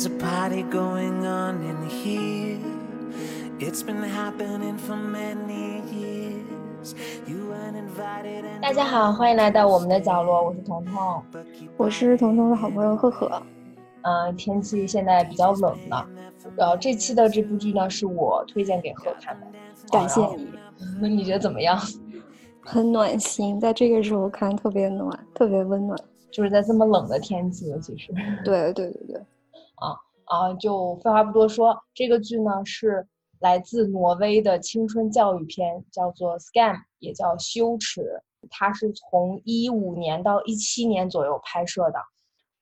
[0.00, 2.58] There's a party going on in here.
[3.58, 6.94] It's been happening for many years.
[7.26, 11.22] You weren't invited 大家好，欢迎来到我们的角落，我是彤彤。
[11.76, 13.30] 我是彤彤的好朋友赫赫。
[14.00, 16.08] 嗯、天气现在比较冷了，
[16.56, 19.46] 呃，这期的这部剧呢是我推荐给赫看的，
[19.92, 20.48] 感谢哦你，
[20.98, 21.78] 那你觉得怎么样？
[22.62, 25.98] 很暖心，在这个时候看特别暖，特别温暖。
[26.30, 28.14] 就是在这么冷的天气，尤其是
[28.46, 29.20] 对对对对，
[29.80, 33.06] 啊啊，就废话不多说，这个剧呢是
[33.40, 38.02] 来自挪威的青春教育片，叫做《Scam》，也叫《羞耻》，
[38.48, 41.98] 它是从一五年到一七年左右拍摄的。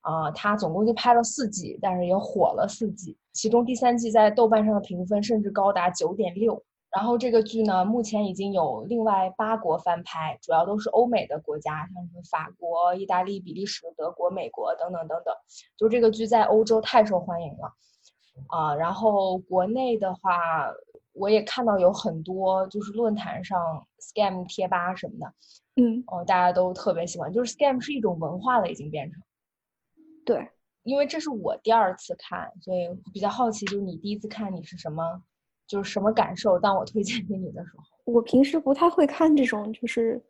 [0.00, 6.62] 啊、它总共就拍了四季，但是也火了四季，其中第三季在豆瓣上的评分甚至高达九点六。
[6.98, 15.32] 然后这个剧呢，目前已经有另外八国翻拍，主要都是欧美的国家，像是法国、意大利、比利时、德国、美国等等等等。
[15.76, 17.72] 就这个剧在欧洲太受欢迎了，
[18.48, 20.72] 啊，然后国内的话，
[21.12, 25.32] 我也看到有很多就是论坛上 scam 贴吧什么的，
[25.80, 29.22] 嗯，哦，大家都特别喜欢，就是 scam 是一种文化了，已经变成。
[30.24, 30.50] 对，
[30.82, 35.22] 因为这是我第二次看，所以比较好奇，就是你第一次看你是什么，
[35.68, 36.58] 就是什么感受？
[36.58, 40.20] 当我推荐给你的时候，我平时不太会看这种就是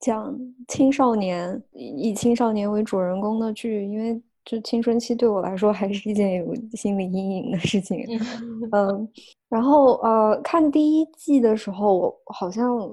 [0.00, 0.36] 讲
[0.66, 8.04] 青少年以以青少年为主人公的剧，因为就青春期对我来说还是一件有心理阴影的事情。
[8.72, 9.08] 嗯，
[9.48, 12.90] 然后呃，看第一季的时候，我好像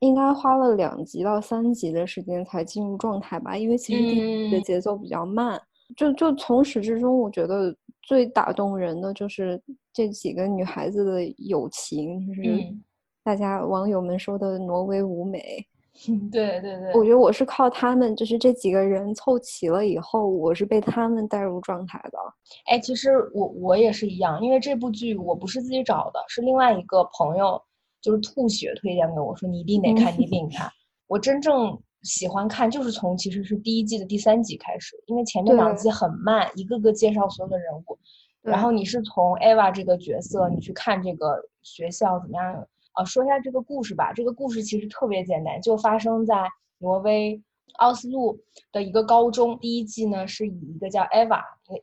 [0.00, 5.60] 应该花了两集到三集的时间才进入状态吧，因为其实第一季的嗯节奏比较慢。
[5.94, 9.62] 就就从始至终，我觉得最打动人的就是
[9.92, 12.82] 这几个女孩子的友情，就是嗯
[13.22, 15.64] 大家网友们说的挪威舞美。
[16.32, 22.18] 对对对，我觉得我是靠他们，就是这几个人凑齐了以后，我是被他们带入状态的。
[22.66, 27.60] 哎，其实我我也是一样，因为这部剧我不是自己找的，是另外一个朋友
[28.00, 30.68] 就是吐血推荐给我说你一定得看，你一定看。
[31.06, 37.98] 我真正喜欢看就是从其实是第一季的第三集开始，因为前面两对集很慢，一个个介绍所有的人物，
[38.42, 42.66] 然后你是从 Ava 这个角色，你去看这个学校怎么样？
[42.92, 44.12] 啊，说一下这个故事吧。
[44.12, 46.46] 这个故事其实特别简单，就发生在
[46.78, 47.40] 挪威
[47.78, 48.38] 奥斯陆
[48.72, 49.58] 的一个高中。
[49.60, 51.08] 第一季呢是以一个叫个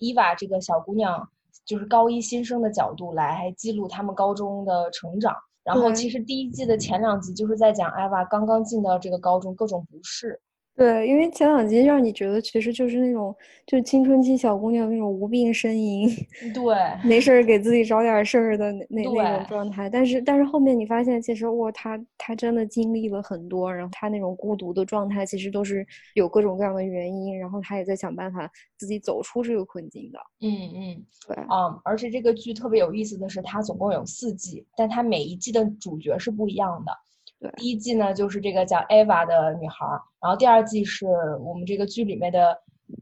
[0.01, 1.27] Eva 这个小姑娘，
[1.65, 5.35] 就是高一新生的角度来记录他们高中的成长。
[5.63, 10.39] 然后其实第一季的前两集就是在讲 Ava 刚刚进到这个高中各种不适。
[10.79, 13.35] 对，因为前两集让你觉得其实就是那种，
[13.67, 16.09] 就青春期小姑娘那种无病呻吟，
[16.53, 16.63] 对，
[17.03, 19.89] 没事儿给自己找点事儿的那那那种状态。
[19.89, 30.19] 但是但是后面你发现，其实哇，她她真的经历了很多，然后她那种孤独的状态，其实都是有各种各样的原因，然后她也在想办法自己走出这个困境的。
[30.39, 31.05] 嗯嗯。
[31.27, 36.91] 对，嗯，而且这个剧特别有意思的是，它总共有四季，但它每一季的主角是不一样的。
[37.39, 37.51] 对。
[37.57, 41.07] 第一季呢就是这个叫 Eva 的女孩儿，然后第二季是
[41.41, 42.57] 我们这个剧里面的，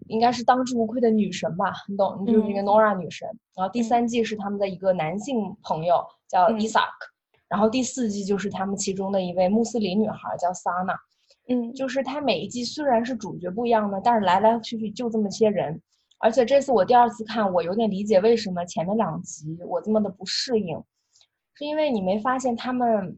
[0.08, 2.66] 应该是当之无愧的女神吧，你懂，就是这个嗯。
[2.66, 3.28] Nora 女神。
[3.56, 3.84] 然后第嗯。
[3.84, 6.60] 三季是他们的一个男性朋友叫嗯。
[6.60, 6.88] Isaac，、
[7.48, 10.96] 然后第四季就是他们其中的一位穆斯林女孩儿叫 Sana。
[11.50, 15.82] 嗯，就是它每一季虽然是主角不一样的，但是来来去去就这么些人。
[16.20, 20.78] 而且这次我第二次看，我有点理解为什么前面两集我这么的不适应，
[21.54, 23.18] 是因为你没发现他们，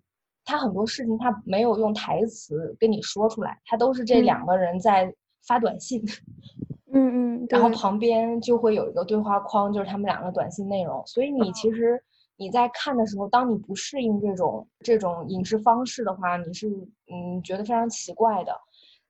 [0.50, 4.26] 他很多事情他没有用台词跟你说出来，他都是这嗯。
[4.26, 5.14] 两个人在
[5.48, 6.04] 发短信，
[6.92, 11.04] 嗯嗯，然后旁边就会有一个对话框，就是他们两个短信内容。
[11.06, 12.04] 所以你其实
[12.36, 16.68] 你在看的时候，当你不适应这种这种影视方式的话，你是
[17.12, 18.52] 嗯觉得非常奇怪的。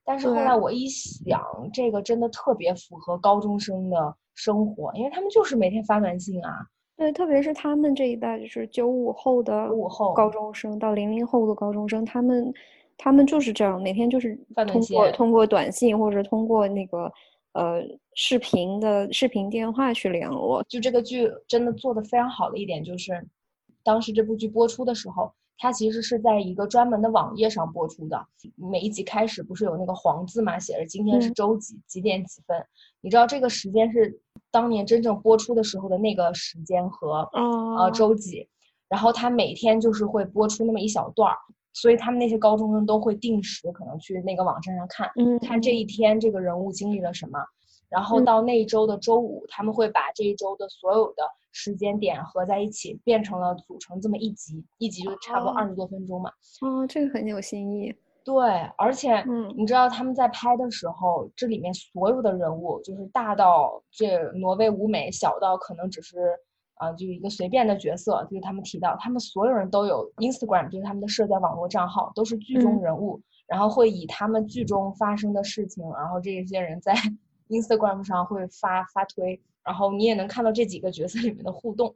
[0.04, 1.40] 但是后来我一想，
[1.72, 6.50] 这个真的特别符合高中生的生活，因为他们就是每天发短信啊，
[7.00, 12.52] 对，特别是他们这一代，就是九五后的95后高中生到零零后的高中生，他们
[12.98, 14.38] 他们就是这样，每天就是
[14.68, 17.10] 通过通过短信或者通过那个
[17.54, 17.80] 呃
[18.14, 20.62] 视频的视频电话去联络。
[20.68, 23.26] 就这个剧真的做的非常好的一点就是，
[23.82, 28.26] 当时这部剧播出的时候，它其实是在一个专门的网页上播出的。
[28.56, 32.62] 每一集开始不是有那个黄字嘛，写着今天是嗯周几几点几分。
[33.00, 34.20] 你知道这个时间是
[34.50, 38.48] 当年真正播出的时候的那个时间和哦呃周几，
[38.88, 41.36] 然后他每天就是会播出那么一小段儿，
[41.72, 45.10] 所以他们那些高中生都会定时可能去那个网站上看。
[45.16, 47.38] 嗯，看这一天这个人物经历了什么，
[47.88, 56.30] 然后嗯到那一周的周五，他们会把这一周的所有的时间点合在一起，变成了组成这么一集，一集就差不多哦二十多分钟嘛。
[56.60, 57.94] 哦，这个很有新意。
[58.24, 58.44] 对，
[58.76, 59.52] 而且嗯。
[59.56, 66.38] 你知道他们在拍的时候，这里面所有的人物，就是大到这挪威舞美，小到可能只是
[66.74, 72.80] 啊、就一个随便的角色，就是他们提到，他们所有人都有 Instagram，就是他们的社交网络账号，都是剧中嗯。
[72.80, 76.94] 人物，然后会以他们剧中发生的事情，然后这些人在
[77.48, 81.94] Instagram 上会发发推，然后你也能看到这几个角色里面的互动，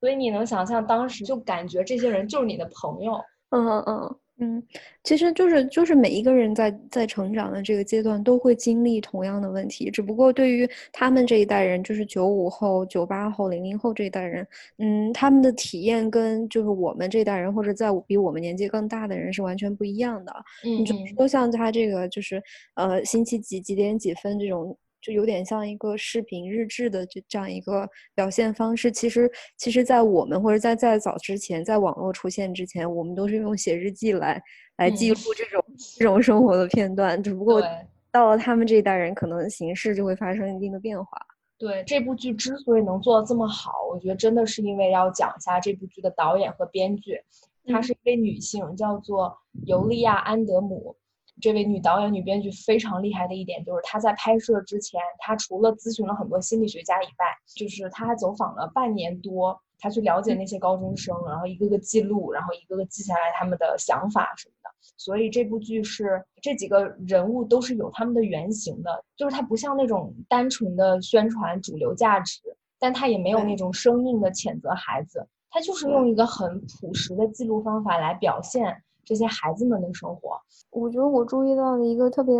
[0.00, 3.20] 所以你能想象当时就感觉这些人就是你的朋友。
[3.50, 4.62] 嗯嗯嗯嗯，
[5.04, 14.46] 其实就是就是每一个人在在成长的这个阶段都会经历同样的问题，只不过对于他们这一代人，就是九五后、九八后、零零后这一代人，
[14.78, 20.32] 嗯，他们的体验跟就是我们这代人或者在比我们年纪更大的人是完全不一样的。
[20.64, 22.42] 嗯你就说像他这个就是
[22.74, 28.90] 呃星期几几点几分这种，就有点像一个视频日志的这这样一个表现方式。
[28.90, 34.42] 其实其实，在我们或者在在早之前，在网络出现之前，我们都是用写日记来
[34.78, 35.64] 来记嗯录这种、
[35.98, 37.22] 这种生活的片段。
[37.22, 37.62] 只不过
[38.10, 41.10] 到了他们这一代人，可能形式就会发生一定的变化。
[41.58, 47.20] 对这部剧之所以能做得这么好，我觉得真的是因为要讲一下这部剧的导演和编剧，
[47.66, 49.36] 她嗯是一位女性，叫做
[49.66, 50.96] 尤利亚·安德姆。
[51.40, 57.26] 这位女导演、女编剧非常厉害的一点就是，她在拍摄之前，她除了咨询了很多心理学家以外，
[57.56, 64.70] 就是她还走访了半年多，她去了解那些高中生，然后一个个记录，然后一个个记下来他们的想法什么的。
[64.96, 72.40] 所以这部剧是这几个人物都是有他们的原型的，就是它不像那种单纯的宣传主流价值，
[72.78, 80.38] 但它也没有那种生硬的谴责孩子，它就是用一个很朴实的记录方法来表现这些孩子们的生活。
[80.70, 82.34] 我觉得我注意到的一个特别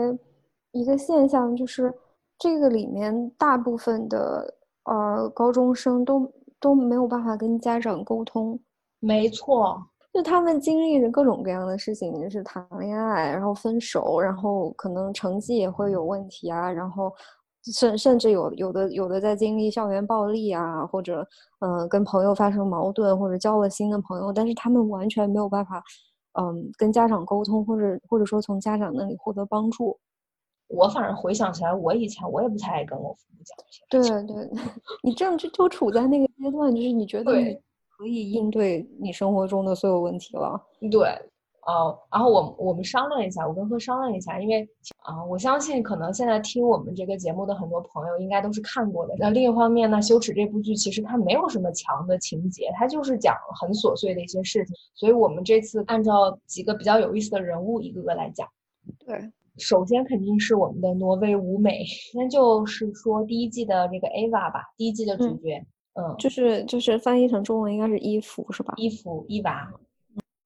[0.72, 1.92] 一个现象，就是
[2.38, 8.58] 这个里面大部分的呃高中生都都没有办法跟家长沟通，
[9.00, 9.80] 没错，
[10.12, 17.12] 就他们经历着各种各样的事情，就是谈恋爱，然后分手，然后可能成绩也会有问题啊，然后
[17.72, 21.26] 甚甚至有有的有的在经历校园暴力啊，或者
[21.60, 25.82] 嗯、呃跟朋友发生矛盾，或者交了新的朋友，但是他们完全没有办法
[26.34, 29.98] 嗯跟家长沟通，或者或者说从家长那里获得帮助。
[30.68, 33.56] 我反正回想起来，我以前我也不太爱跟我父母讲
[33.90, 34.24] 这些。
[34.24, 34.50] 对对，
[35.04, 37.54] 你正就就处在那个阶段，就是你觉得对你
[37.96, 40.60] 可以应对你生活中的所有问题了。
[40.90, 41.10] 对，
[41.66, 44.68] 呃，然后我我们商量一下，我跟贺商量一下，因为
[45.02, 49.14] 啊、我相信可能现在听我们这个节目的很多朋友应该都是看过的。
[49.18, 58.46] 那另一方面呢，《羞耻》这部剧其实它没有什么强的情节，它就是讲很琐碎的一些事情，所以我们这次按照几个比较有意思的人物一个个来讲。
[59.06, 61.84] 对，首先肯定是我们的挪威舞美，
[62.14, 68.74] 那就是说第一季的这个 Ava 吧，第一季的主嗯角，嗯，就是就是翻译成中文应该是伊芙是吧？
[68.76, 69.72] 伊芙伊娃，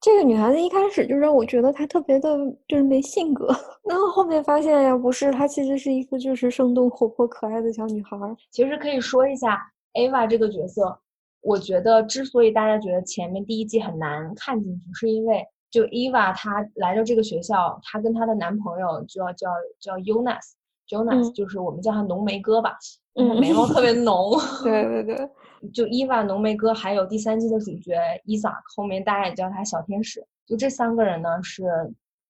[0.09, 2.35] 这个女孩子一开始就让我觉得她特别的，
[2.67, 3.55] 就是没性格。
[3.87, 8.35] 然后后面发现呀，不是，她其实是一个就是生动活泼可爱的小女孩儿。
[8.51, 9.61] 其实可以说一下
[9.93, 10.99] Ava 这个角色，
[11.43, 22.79] 我觉得之所以大家觉得前面第一季很难看进去，是因为就 Eva 她来到这个学校，她跟她的男朋友就要叫叫 Jonas，Jonas、嗯就是我们叫他浓眉哥吧，
[23.15, 24.33] 嗯眉毛特别浓。
[24.65, 25.29] 对 对对，
[25.73, 30.25] 就伊娃、浓眉哥，还有第三季的主角伊萨，后面大家也叫他小天使。
[30.47, 31.65] 就这三个人呢，是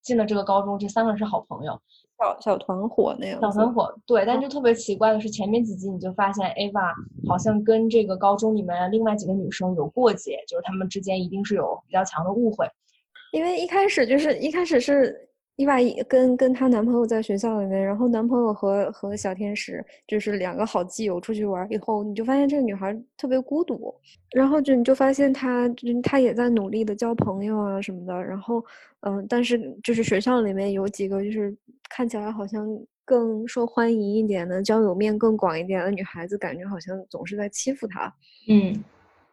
[0.03, 1.81] 进了这个高中，这三个人是好朋友，
[2.19, 3.41] 小小团伙那样。
[3.41, 3.95] 小团伙。
[4.07, 6.93] 对，但就特别奇怪的是，前面几集你就发现 Ava
[7.29, 12.67] 好像跟这个高中里面另外几个女生有过节，就是他们之间一定是有比较强的误会。
[13.33, 15.28] 因为一开始就是一开始是
[15.59, 15.77] 伊娃
[16.09, 23.93] 跟跟她男朋友在学校里面，然后男朋友和和小天使就是两个好基友出去玩儿以后，你就发现这个女孩儿特别孤独，
[24.31, 28.65] 然后就你就发现她就她也在努力的交朋友啊什么的，然后
[29.01, 31.53] 嗯、但是就是学校里面有几个就是
[31.91, 32.65] 看起来好像
[33.05, 38.15] 更受欢迎一点的交友面更广一点的女孩子，感觉好像总是在欺负她。
[38.49, 38.81] 嗯，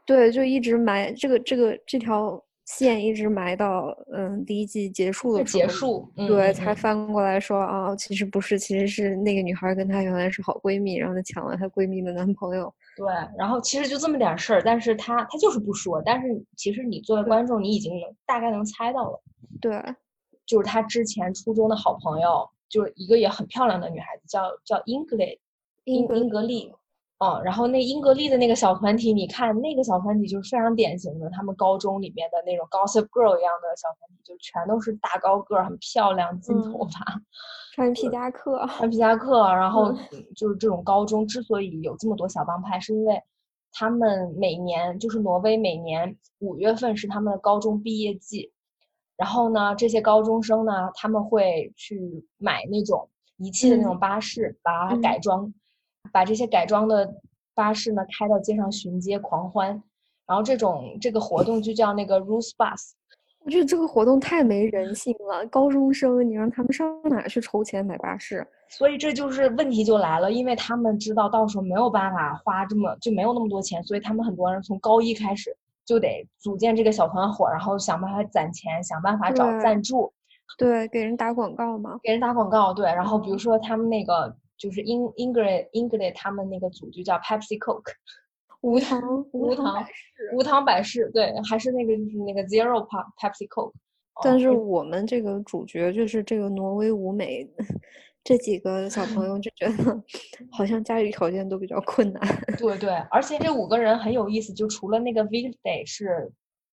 [0.08, 6.12] 对，就一直埋这个这个这条线一直埋到嗯第一季结束的时候结束。
[6.18, 12.74] 嗯、对，嗯才嗯翻过来说啊，其实不是，其实是那个女孩儿跟她原来是好闺蜜，然后她抢了她闺蜜的男朋友。
[12.98, 13.08] 对，
[13.38, 19.22] 然后其实就这么点儿事儿，但是她她就是不说，但是其实你作为观众，你已经能大概能猜到了。
[19.62, 19.80] 对，
[20.46, 25.40] 就是她之前初中的好朋友，就是一个也很漂亮的女孩子，叫叫英格丽，
[25.84, 26.72] 英格英格丽，
[27.20, 37.22] 嗯，然后那英格丽的那个小团体，你看那个小团体就是非常典型的，他们高中里面的那种 Gossip Girl 一样的小团体，就全都是大高个儿，很漂亮，金头嗯发，
[37.74, 38.68] 穿皮夹克。
[38.78, 39.94] 穿皮夹克， 然后
[40.36, 43.22] 就是这种高中之所以有这么多小帮派，是因为
[43.72, 48.52] 他们每年就是挪威每年五月份是他们的高中毕业季，
[49.16, 55.54] 然后呢，这些高中生呢，他们会去买那种遗弃的那种巴士，把它改装，
[56.16, 57.14] 把这些改装的
[57.54, 59.84] 巴士呢开到街上巡街狂欢。
[60.26, 62.94] 然后这种这个活动就叫那个 ruse Bus。
[63.44, 68.48] 我觉得这个活动太没人性了，高中生你让他们上哪去筹钱买巴士？
[68.70, 75.56] 所以这就是问题就来了，因为他们知道到时候没有办法花这么就没有那么多钱，所以他们很多人从高一开始
[75.86, 80.12] 就得组建这个小团伙，然后想办法攒钱，想办法找赞助，
[80.58, 82.86] 对，给人打广告嘛，给人打广告，对。
[82.88, 87.94] 然后比如说他们那个就是英 Ingrid Ingrid 他们那个组就叫 Pepsi Coke。
[88.62, 89.00] 无糖
[89.32, 89.86] 无糖
[90.34, 92.84] 无糖百事，对，还是那个就是那个 Zero
[93.22, 93.74] Pepsi Coke。
[94.24, 97.48] 但是我们这个主角就是这个挪威舞美，
[98.24, 100.04] 这几个小朋友就觉得
[100.52, 102.22] 好像家里条件都比较困难。
[102.58, 106.32] 对对，而且这五个人很有意思，就除了那个 Victor 是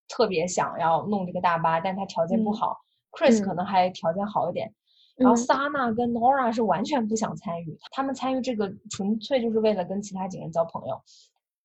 [0.08, 2.78] 特别想要弄这个大巴，但他条件不好
[3.10, 4.72] ，Chris 可能还条件好一点，
[5.16, 11.00] 然后 Sana 跟 Nora 是完全不想参与，他们参与这个纯粹就是为了跟其他几个人交朋友。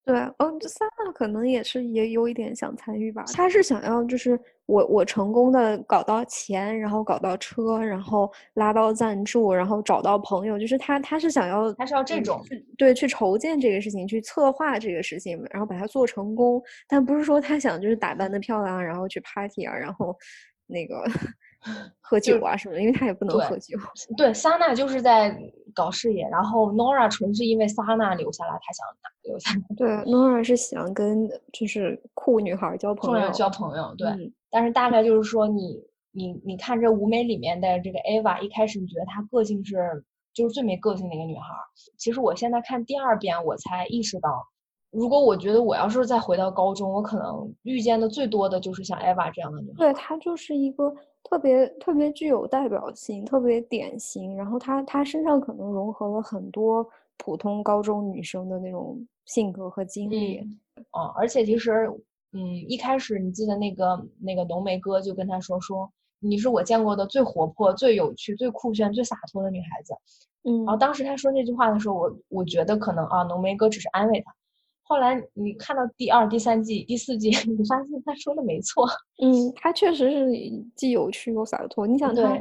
[0.06, 3.26] 对，哦，这三娜可能也是也有一点想参与吧。
[3.34, 12.42] 他是想要，就是我我成功的搞到钱，然后搞到车，然后拉到赞助，然后找到朋友，就是他他是想要，他是要这种，
[12.78, 16.62] 对，去筹建这个事情，去策划这个事情，然后把它做成功。
[16.88, 20.16] 但不是说他想就是打扮的漂亮，然后去 party 啊，然后
[20.68, 21.04] 那个。
[22.00, 23.78] 喝酒啊什么的，因为他也不能喝酒。
[24.16, 25.38] 对，萨娜就是在
[25.76, 28.86] 搞事业，然后 Nora 纯是因为萨娜留下来，她想
[29.24, 29.52] 留下。
[29.76, 33.94] 对，Nora 是想跟就是酷女孩交朋友，交朋友。
[33.98, 34.08] 对，
[34.50, 39.76] 但是大概就是说，你你你看这舞美里面的这个 Ava，一开始你觉得她个性是
[40.34, 41.44] 就是最没个性的一个女孩。
[41.98, 44.30] 其实我现在看第二遍，我才意识到，
[44.92, 49.78] 如果我觉得我要是再回到高中，我可能遇见的最多的就是像 Eva 这样的女孩。
[49.78, 50.94] 对，她就是一个。
[51.30, 54.36] 特别特别具有代表性，特别典型。
[54.36, 60.40] 然后她她身上可能融合了很多普通高中女生的那种性格和经历。
[60.92, 61.90] 哦，而且其实，
[62.34, 69.94] 嗯，一开始你记得那个那个浓眉哥就跟她说说，你是我见过的最活泼、最有趣、最酷炫、最洒脱的女孩子。
[70.44, 74.34] 嗯，然后当时他说那句话的时候，我我觉得可能啊，浓眉哥只是安慰她。
[74.88, 78.88] 后来你看到第二、第三季、第四季， 你发现他说的没错。
[79.22, 80.28] 嗯，他确实是
[80.76, 81.86] 既有趣又洒脱。
[81.86, 82.40] 你想他，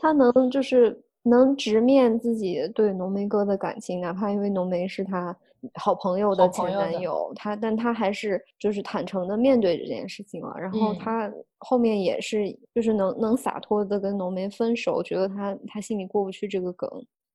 [0.00, 5.36] 他能就是能直面自己对浓眉哥的感情，哪怕因为浓眉是他
[5.74, 10.54] 好朋友的前男友，他但他还是就是坦诚的面对这件事情了。
[10.56, 11.28] 然后他
[11.58, 16.88] 后面也是就是能能洒脱的跟浓眉分手，觉得他他心里过不去这个梗。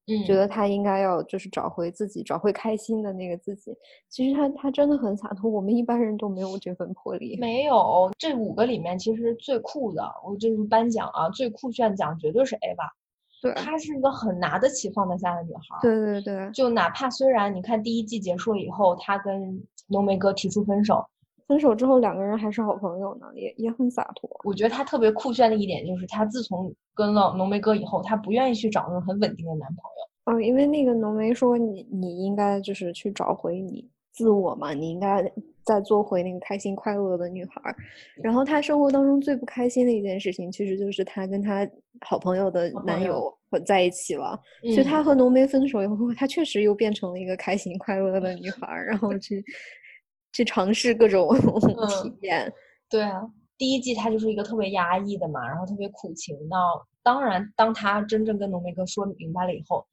[0.07, 3.74] 嗯，觉得他应该要就是找回自己，找回开心的那个自己。
[4.10, 7.38] 其实他他真的很洒脱，我们一般人都没有这份魄力。
[7.39, 12.89] 没有这五个里面，其实最酷的，我就是颁奖啊，最酷炫奖绝对是 Ava。
[13.41, 15.77] 对，她是一个很拿得起放得下的女孩。
[15.81, 21.05] 对对对，就哪怕虽然你看第一季结束以后，她跟浓眉哥提出分手，
[21.47, 24.29] 分手之后两个人还是好朋友呢，也也很洒脱。
[24.43, 30.38] 我觉得她特别酷炫的一点就是，她自从跟了浓眉哥以后，她不愿意去找那种很稳定的男朋友。
[30.38, 35.21] 哦，因为那个浓眉说你你应该就是去找回你自我嘛，你应该
[35.65, 37.75] 再做回那个开心快乐的女孩。
[38.21, 41.67] 然后她生活当中最不开心的一件事情，其实就是她跟她
[42.05, 43.29] 好朋友的男友
[43.65, 44.39] 在一起了。
[44.62, 49.43] 所以她和浓眉分手以后，她确实又变成了一个开心快乐的女孩，然后去
[50.33, 51.29] 去尝试各种
[52.03, 52.51] 体验。
[52.89, 53.21] 对啊，
[53.57, 56.57] 第一季她就是一个特别压抑的嘛，然后特别苦情的。
[57.01, 59.85] 当然，当他真正跟浓眉哥说明白了以后。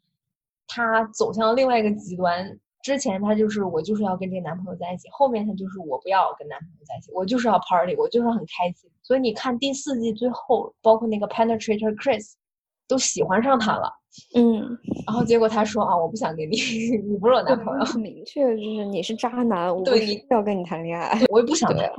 [0.73, 2.59] 他走向了另外一个极端。
[2.83, 8.89] 之前他就是我就是要跟这个男朋友在一起，后面他就是我不要跟男朋友在一起，我就是要 party，我就是很开心。
[9.03, 12.35] 所以你看第四季最后，包括那个 penetrator Chris
[12.87, 13.93] 都喜欢上他了。
[14.35, 16.57] 嗯，然后结果他说啊，我不想跟你，
[17.07, 17.85] 你不是我男朋友。
[17.85, 21.91] 很明确就是你是渣男，我对你要跟你谈恋爱，我也不想 谈。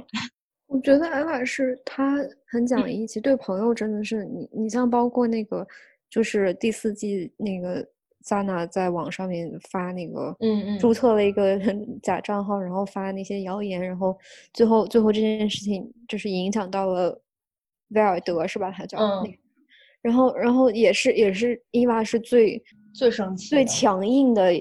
[0.68, 5.68] 我觉得艾玛是他很讲义气，对朋友真的是你，你像包括那个
[6.10, 7.86] 就是第四季那个。
[8.24, 11.58] 萨娜在网上面发那个，嗯嗯，注册了一个
[12.04, 14.16] 假账号，然后发那些谣言，然后
[14.54, 17.20] 最后最后这件事情就是影响到了
[17.90, 18.70] 威尔德，是吧？
[18.70, 19.34] 他叫，嗯，
[20.02, 22.62] 然后然后也是也是伊娃是最
[22.94, 24.52] 最生气、最强硬的，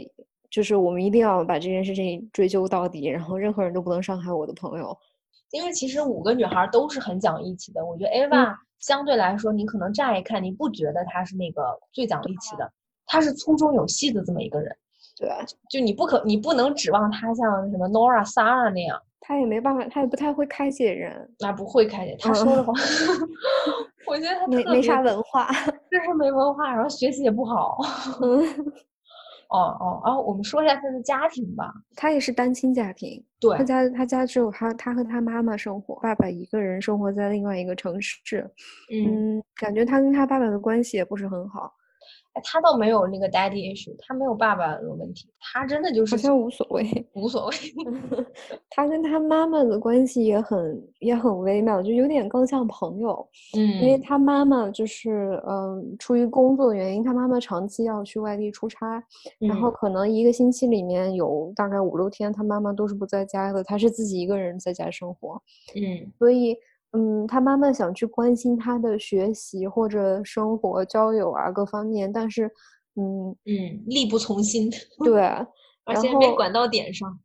[0.51, 4.97] 就是我们一定要把这件事情追究到底，然后任何人都不能伤害我的朋友。
[5.53, 12.73] 因为其实五个女孩都是很讲义气的，我觉得 Ava 相对来说，你可能乍一看你不觉得她是那个最讲义气的。
[13.07, 14.77] 她是粗中有细的这么一个人，
[15.19, 15.29] 对，
[15.69, 22.17] 就你不可，你不能指望她像什么 Nora、Sarah 那样，他也没办法，他也不太会开解人，那不会开解。
[22.19, 22.73] 他说的话，
[24.09, 25.47] 我觉得他没没啥文化，
[25.89, 27.79] 就是没文化，然后学习也不好。
[28.23, 28.43] 嗯，
[29.51, 31.73] 哦哦，然后我们说一下他的家庭吧。
[31.95, 38.51] 他也是单亲家庭，对他家他家只有他他和他妈妈生活，爸爸一个人生活在另外一个城市。
[38.91, 41.71] 嗯，嗯，感觉他跟他爸爸的关系也不是很好，哎，
[42.43, 47.07] 他倒没有那个 daddy issue，他没有爸爸的问题，他真的就是好像无所谓。
[47.15, 47.57] 无所谓。
[48.71, 53.29] 他跟他妈妈的关系也很也很微妙，就有点更像朋友。
[53.57, 59.03] 嗯因为嗯他妈妈就是，嗯、出于工作原因，他妈妈长期要去外地出差，
[59.39, 65.41] 然后嗯可能一个星期里面有大概五六天，他妈妈都是不在家的，他是自己一个人在家生活，
[65.75, 66.57] 嗯所以，
[66.93, 72.51] 嗯，他妈妈想去关心他的学习或者生活、交友啊各方面，但是，
[72.97, 74.69] 嗯，嗯，力不从心，
[75.05, 75.21] 对，
[75.85, 77.19] 而然后且没管到点上。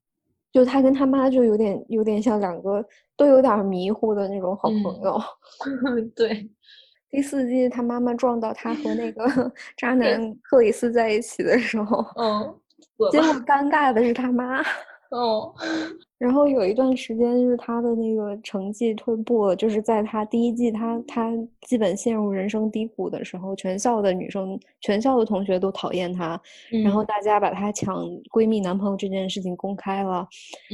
[0.51, 2.81] 就他跟他妈就有点有点像两个
[3.17, 5.21] 都有点迷糊的那种好朋嗯友。
[6.15, 6.49] 对，
[7.11, 12.55] 第四季他妈妈撞到他和那个渣男克里斯在一起的时候，嗯，
[13.11, 14.61] 结果，尴尬的是他妈。
[15.11, 15.53] 哦，
[16.17, 21.31] 然后有一段时间就是他的那个成绩退步了，就是在他第一季他他
[21.67, 26.39] 基本陷入人生低谷的时候，全校的女生、全校的同学都讨厌他，
[26.83, 30.25] 然后嗯大家把他抢闺蜜男朋友这件事情公开了，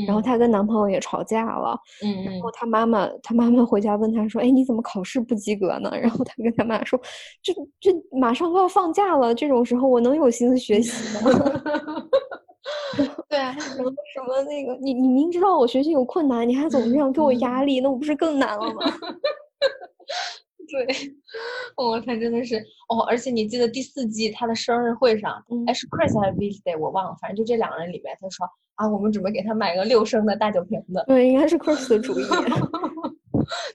[0.05, 7.01] 然后嗯她跟男朋友也吵架了，嗯然后她，妈妈，她妈妈回家问她说：“哎，你怎么考试不及格呢？”然后她跟她妈说
[7.41, 10.91] ：“这这马上都要放假了，这种时候我能有心思学习
[11.25, 11.31] 吗？
[13.27, 18.82] 对啊，然后什么那个，你你明知道我学习有困难，你还总这样给我压力，那我不是更难了吗？
[20.72, 20.86] 对，
[21.75, 22.56] 哦，他真的是
[22.88, 25.65] 哦，而且你记得第四季他的生日会上，嗯。
[25.68, 32.24] 哎，是 Chris 还是 Wednesday 我忘了，反正就这两个人里面，他说啊，我们准备给他买个六升的大酒瓶子，对，应该是 Chris 的主意。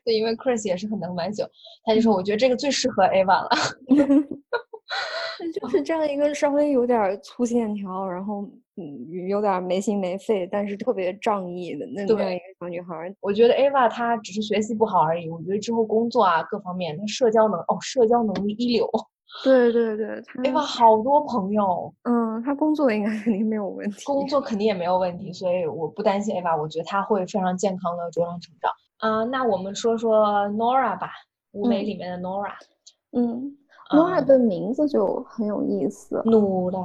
[0.04, 1.44] 对，因为 Chris 也是很能买酒，
[1.84, 3.50] 他就说我觉得这个最适合 Ava 了，
[5.60, 8.42] 就是这样一个稍微有点儿粗线条，然后
[8.76, 12.34] 嗯有点儿没心没肺，但是特别仗义的那那样对。
[12.36, 13.14] 一个小女孩儿。
[13.20, 18.88] 我觉得 Ava 她只是学习不好而已，我觉得之后工作啊各方面，她社交能哦社交能力一流。
[19.44, 24.04] 对对对， 她，Ava 好多朋友，嗯，她工作应该肯定没有问题。
[24.04, 24.56] 工作肯。
[24.56, 28.70] 定也没有问题，所以我不担心 Ava，我觉得她会非常健康的茁壮成长。
[28.98, 31.10] 啊、那我们说说 Nora 吧，
[31.52, 31.86] 舞美嗯。
[31.86, 32.52] 里面的 Nora，
[33.12, 33.54] 嗯
[33.90, 36.22] ，Nora 嗯的名字就很有意思。
[36.24, 36.78] 努的，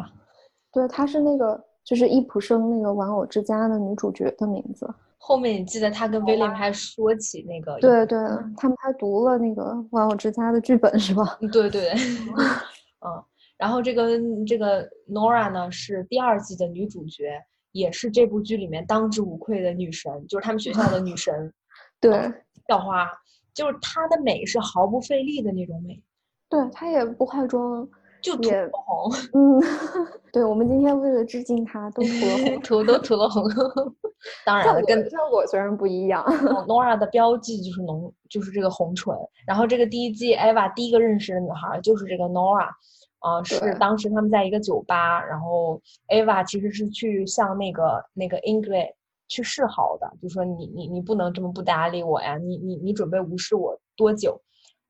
[0.71, 4.87] 对，她是那个就是易卜生那个《玩偶之家》的女主角的名字。
[5.17, 8.17] 后面你记得她跟 William 还说起那个，对对，
[8.57, 11.37] 他们还读了那个《玩偶之家》的剧本是吧？
[11.51, 11.91] 对对，
[13.05, 13.23] 嗯，
[13.57, 17.39] 然后这个这个 Nora 呢是第二季的女主角，
[17.71, 21.53] 也是这部剧里面当之无愧的女神，就是他们学校的女神
[21.99, 22.11] 对
[22.67, 23.07] 校花，
[23.53, 26.01] 就是她的美是毫不费力的那种美，
[26.51, 27.87] 对，她也不化妆。
[28.21, 29.59] 就涂红， 嗯，
[30.31, 32.61] 对，我们今天为了致敬她， 都涂了红。
[32.61, 33.43] 涂都涂了红。
[34.45, 36.23] 当然了，跟效果虽然不一样。
[36.23, 39.11] 哦 Nora 的标记就是浓，就是这个红唇。
[39.47, 42.67] 然后这个第一季 Eva 第一个认识的女孩儿就是这个 Nora，
[43.21, 48.91] 啊、是当时他们在一个酒吧，然后 Eva 其实是去向那个那个 Ingrid
[49.29, 54.39] 去示好的，就说你你你不能这么不搭理我呀，你你你准备无视我多久？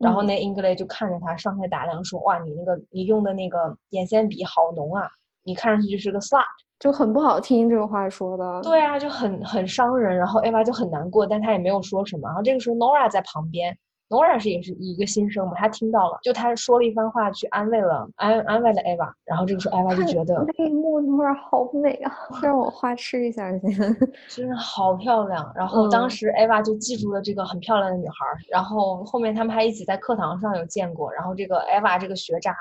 [0.01, 5.07] 然后嗯那 English 就看着他上下打量说，哇，你那个你用的那个眼线笔好浓啊，
[5.43, 6.43] 你看上去就是个 slut。
[6.79, 8.61] 就很不好听，这个话说的。
[8.63, 10.17] 对啊，就很很伤人。
[10.17, 12.27] 然后 Ava 就很难过，但她也没有说什么。
[12.27, 13.77] 然后这个时候 Nora 在旁边
[14.11, 19.09] ，Nora 是也是一个新生嘛，他听到了，就他说了一番话去安慰了安安慰了 Ava。
[19.25, 22.11] 然后这个时候 Ava 就觉得那一幕那儿好美啊，
[22.43, 23.71] 让我花痴一下先。
[24.27, 25.51] 真的好漂亮。
[25.55, 28.37] 然后当嗯时 Ava 就记住了这个很漂亮的女孩儿。
[28.49, 31.11] 然后后面他们还一起在课堂上有见过。
[31.13, 32.53] 然后这个 Ava 这个学渣。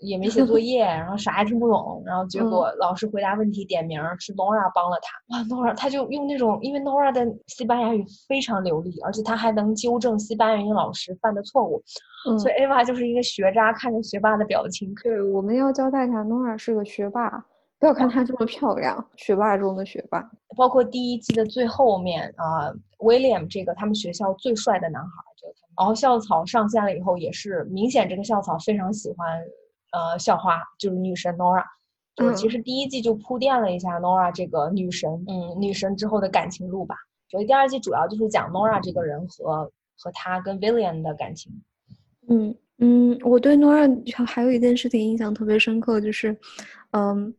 [0.00, 5.36] 也没写作 业，然后啥也听不懂，然后结嗯果老师回答问题点名儿是 Nora 帮了他。
[5.36, 11.82] 哇，Nora 他就用那种，因为 Nora 的西班牙语非常流利，而且他还能纠正西班牙语老师犯的错误，
[12.28, 14.94] 嗯所以 Ava 就是一个学渣看着学霸的表情。
[15.02, 17.28] 对，我们要交代一下，Nora 是个学霸，
[17.80, 20.28] 不要看她这么漂亮，学霸中的学霸。
[20.56, 25.74] 包括第一季的最后面啊、w i l l i a m 这个他们学校最帅的男孩儿，就是他们。
[25.78, 29.40] 然后校草上线了以后，也是明显这个校草非常喜欢
[29.92, 31.64] 呃校花，就是女神 Nora。
[32.16, 36.96] 就是其嗯实第一季就铺垫了一下 Nora 这个女神，嗯，女神之后的感情路吧。
[37.30, 41.52] 所以第二季主要就是讲 Nora 这个人和和她跟 William 的感情。
[42.28, 46.36] 嗯嗯，我对 Nora 还还有一件事情印象特别深刻，就是，
[46.92, 47.32] 嗯，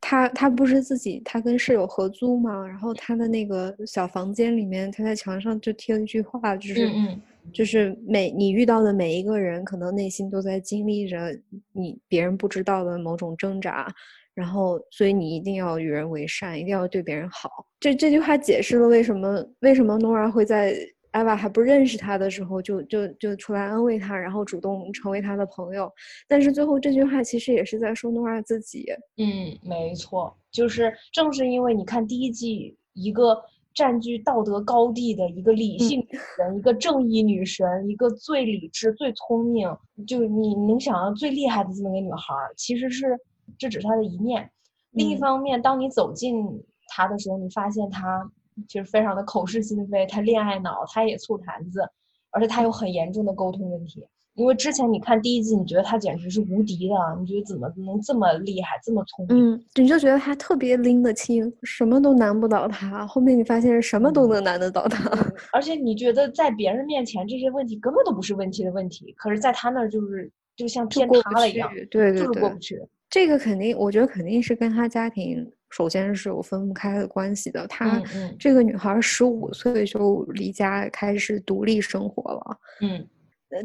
[0.00, 7.20] 她她不是自己，她跟室友合租嘛，然后她的那个小房间里面，她在墙上就贴了一句话，就是嗯
[7.52, 11.36] 就是每你遇到的每一个人，可能内心都在经历着
[11.72, 13.92] 你别人不知道的某种挣扎，
[14.34, 17.50] 然后所以你一定要与人为善，一定要对别人好。
[17.80, 20.74] 这这句话解释了为什么为什么 Nora 会在。
[21.12, 25.90] 艾娃还不认识他的时候，就就就出来安慰他，然后主动成为他的朋友。
[26.28, 28.84] 但是最后这句话其实也是在说诺亚自己。
[29.16, 33.34] 嗯，没错，就是正是因为你看第一季一个
[33.76, 39.68] 占据道德高地的一个理性女神，一个正义女神，一个最理智、最聪明，
[40.08, 43.16] 就你能想到最厉害的这么一个女孩，其实是
[43.58, 44.50] 这只是她的一面。
[44.92, 46.42] 另一方面，当你走进
[46.88, 48.28] 她的时候，你发现她。
[48.68, 51.82] 其实非常的口是心非，她恋爱脑，她也醋坛子，
[52.30, 54.02] 而且她有很严重的沟通问题。
[54.36, 59.54] 因为之前你看第一季，你觉得他简直是无敌的，你觉得怎么能这么厉害，这么聪明？
[59.54, 63.06] 嗯，你就觉得他特别拎得清，什么都难不倒他。
[63.06, 65.10] 后面你发现什么都能难得倒他，
[65.52, 72.80] 而且你觉得在别人面前这些问题根本都不是问题的问题，可是在他那儿就是就像天塌了一样，对对对，就是过不去。
[73.08, 75.50] 这个肯定，我觉得肯定是跟他家庭。
[75.68, 77.66] 首先是有分不开的关系的。
[77.66, 78.00] 她
[78.38, 82.58] 这个女孩十五岁就离家开始独立生活了。
[82.80, 83.06] 嗯，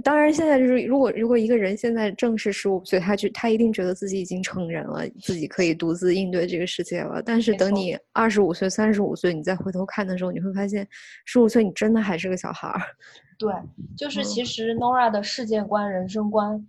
[0.03, 7.21] 当然现在就是如果如果一个人现在正是十五岁，他就他一定觉得自己已经成人了，自己可以独自应对这个世界了。
[7.21, 10.87] 但是等你二十五岁、三十五岁，你再回头看的时候，你会发现
[11.25, 12.79] 十五岁你真的还是个小孩儿。
[13.39, 13.51] 对，
[13.97, 16.67] 就是其实 Nora 的世界观、人生观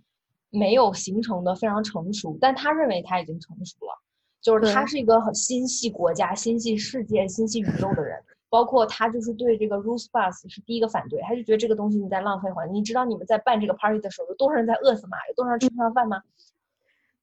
[0.49, 4.01] 没有形成的非常成熟，但他认为他已经成熟了。
[4.41, 8.17] 就是他是一个很心系国家、心系世界、心系宇宙的人，
[8.53, 12.75] 包括他就是对这个 Bus 是第一个反对，他就觉得这个东西你在浪费环境。
[12.75, 15.17] 你知道你们在办这个 party 的时候，有多少人在饿死吗？
[15.27, 16.21] 有多少人吃不上饭吗？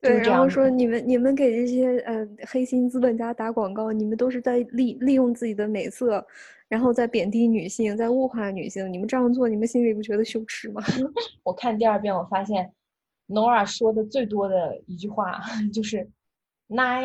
[0.00, 6.26] 对，然后说你们你们给这些呃黑心资本家打广告，你们都是在利利用自己的美色，
[6.66, 8.92] 然后在贬低女性，在物化女性。
[8.92, 10.82] 你们这样做，你们心里不觉得羞耻吗？
[11.44, 12.72] 我看第二遍，我发现
[13.28, 15.40] Nora 说的最多的一句话
[15.72, 16.10] 就是。
[16.72, 17.02] no，，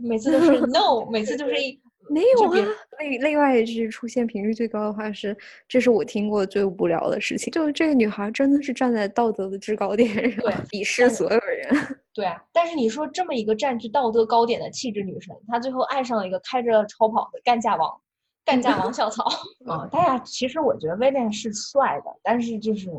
[0.00, 2.66] 每次都是 no，每次就是一没有啊。
[3.00, 5.36] 另另外一句出现频率最高的话是，
[5.68, 7.50] 这是我听过最无聊的事情。
[7.52, 11.68] 就是这个女孩真的是站在道德的制高点上，对，鄙视所有人。
[12.14, 18.00] 对啊，但是你说这么一个占据道德高点的气质女神，她最后爱上了一个开着超跑的干架王，
[18.44, 19.26] 干架王校草。
[19.68, 22.90] 嗯，大家其实我觉得威廉是帅的，但是就是，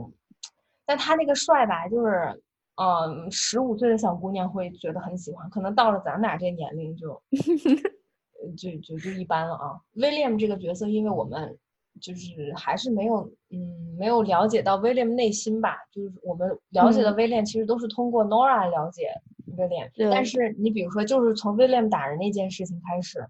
[0.85, 2.41] 但他那个帅吧，就是。
[2.75, 7.21] 嗯，十五岁的小姑娘会觉得很喜欢，可能到了咱俩这年龄就，
[8.51, 9.79] 就就就一般了啊。
[9.95, 11.57] William 这个角色，因为我们
[12.01, 15.77] 就是还是没有，嗯，没有了解到 William 内心吧。
[15.91, 19.09] 就是我们了解的 William，其实都是通过 Nora 了解
[19.57, 19.89] William，。
[20.11, 23.25] 但是你比如说，就是从 William 打人那件事情开始，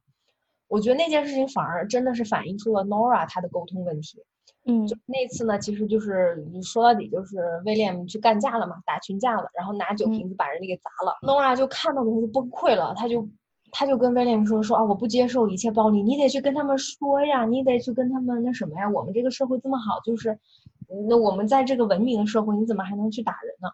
[0.67, 4.23] 我觉得那件事情反而真的是反映出了 Nora 她的沟通问题。
[4.65, 11.17] 嗯，就那次呢，其实就是说到底就是威廉去干架了嘛，打群架了，然后拿酒瓶子把人家给砸了。
[11.21, 13.27] Nora 就看到的时候就崩溃了，他就
[13.73, 20.37] 他就跟威廉说说啊，我不接受一切暴力，你得去跟他们说呀，你得去跟他们那什么呀，我们这个社会这么好，就是
[21.09, 23.69] 那我们在这个文明的社会，你怎么还能去打人呢？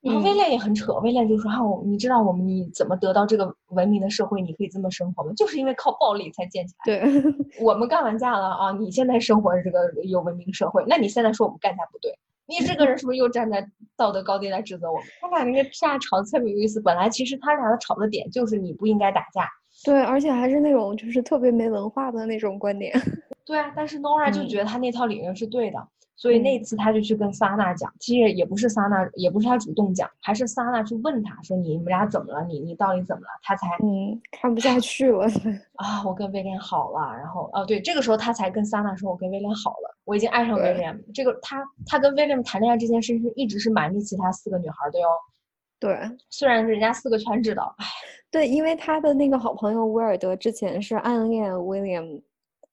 [0.00, 4.40] 然后威廉也很扯，威廉就说：“哈，你知道我们你怎么得到这个文明的社会？
[4.40, 5.32] 你可以这么生活吗？
[5.36, 7.00] 就是因为靠暴力才建起来。
[7.00, 12.16] 对，我们干完架了啊，你现在生活这个有文明社会，那你现在说我们干架不对，
[12.48, 13.64] 你这个人是不是又站在
[13.96, 15.06] 道德高地来指责我们？
[15.20, 16.80] 他俩那个架吵的特别有意思。
[16.80, 19.46] 本来其实他俩的吵的点就是你不应该打架。
[19.84, 22.92] 对，而且还是那种就是特别没文化的那种观点。
[23.44, 25.88] 对啊，但是 Nora 就觉得他那套理论是对的。
[26.18, 32.44] 所以那次他就去跟萨娜讲，其实也不是萨娜，也不是他主动讲，还是萨娜去问他说：“你们俩怎么了？
[32.44, 35.26] 你你到底怎么了？”他才嗯看不下去了
[35.78, 36.02] 啊！
[36.04, 45.06] 我跟威廉好了，然后哦对，这个时候他才跟萨娜说：“我跟威廉好了，我已经爱上威廉。”这个他他跟威廉谈恋爱这件事是一直是瞒着其他四个女孩的哟。
[45.78, 45.96] 对，
[46.30, 47.86] 虽然人家四个全知道，唉，
[48.32, 52.22] 对，因为他的那个好朋友威尔德之前是暗恋威廉，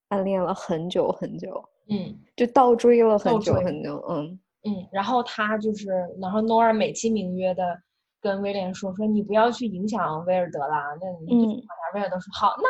[0.08, 1.64] 暗恋了很久很久。
[1.90, 4.40] 嗯，就倒追了很久很久，嗯。
[4.68, 7.78] 嗯，然后他就是，然后诺尔美其名曰的
[8.20, 12.66] 跟威廉说说，你不要去影响威尔德啦，那你好像威尔德说好，那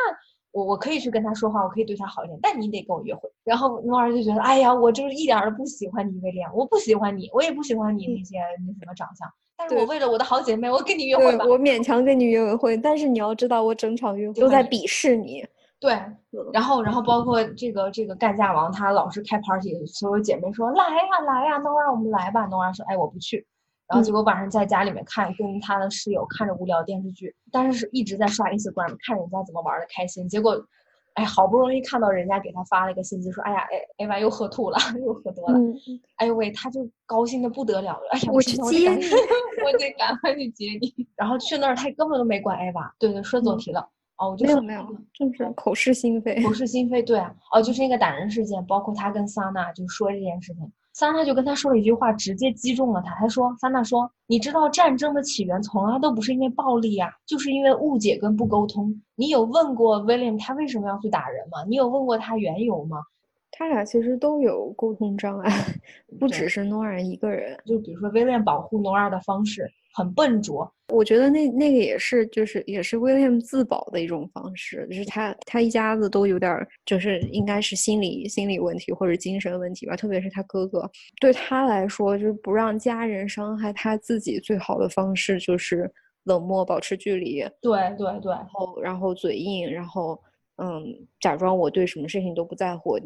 [0.52, 3.30] 我我可以去跟他说话，我可以对他好一点，但你得跟我约会。
[3.44, 9.26] 然后诺尔就觉得，哎呀，我就是一点都不喜欢你威廉，我不喜欢你，我也不喜欢你那些那什么长相，
[9.56, 15.42] 但是我为了我的好姐妹，我跟你约会吧，我勉强跟你约会，但是你要知道，我整场约会都在鄙视你。
[15.78, 15.92] 对，
[16.54, 22.46] 然后，然后包括这个这个干架王，他老是开 party，所有姐妹说来呀来呀，能让我们来吧。
[22.46, 23.46] 诺拉说，哎，我不去。
[23.86, 30.26] 然后结果晚上在家里面看，跟他的室友看着无聊电视剧，但是是一直在刷 Instagram 看人家怎么玩的开心。
[30.28, 30.60] 结果，
[31.14, 33.60] 哎，好不容易看到人家给他发了一个信息，说，哎呀，
[33.98, 35.58] 哎，Ava 又喝吐了， 又喝多了。
[36.16, 38.08] 哎呦喂，他就高兴的不得了了。
[38.12, 39.04] 哎呀，我去接你，
[39.62, 41.06] 我得赶快去接你。
[41.14, 42.90] 然后去那儿，他根本都没管 Ava。
[42.98, 43.86] 对对，说走题了。
[44.18, 46.42] 哦，我就没有没有，就是口是心非。
[46.42, 47.34] 口是 心非，对啊。
[47.52, 50.72] 哦，就是那个打人事件，包括他跟桑娜就说这件事情。
[50.92, 53.14] 桑娜就跟他说了一句话，直接击中了他。
[53.16, 58.90] 他说：“桑娜说，你知道战争的起源从来都不是因为暴力啊，就是因为误解跟不沟通。
[59.14, 61.62] 你有问过 William 他为什么要去打人吗？
[61.68, 62.96] 你有问过他缘由吗？”
[63.52, 65.50] 他俩其实都有沟通障碍，
[66.18, 67.58] 不只是诺尔一个人。
[67.66, 70.70] 就比如说，威廉保护诺尔的方式很笨拙。
[70.92, 74.86] 我觉得那那个也是，就是也是威廉自保的一种方式。
[74.90, 76.54] 就是他他一家子都有点，
[76.84, 79.96] 就是应该是心理心理问题或者精神问题吧。
[79.96, 80.88] 特别是他哥哥，
[81.20, 85.90] 对他来说，就是不让家人伤害他自己最好的方式就是
[86.24, 87.40] 冷漠，保持距离。
[87.60, 90.20] 对对对，然后然后嘴硬，然后
[90.62, 90.84] 嗯，
[91.20, 92.96] 假装我对什么事情都不在乎。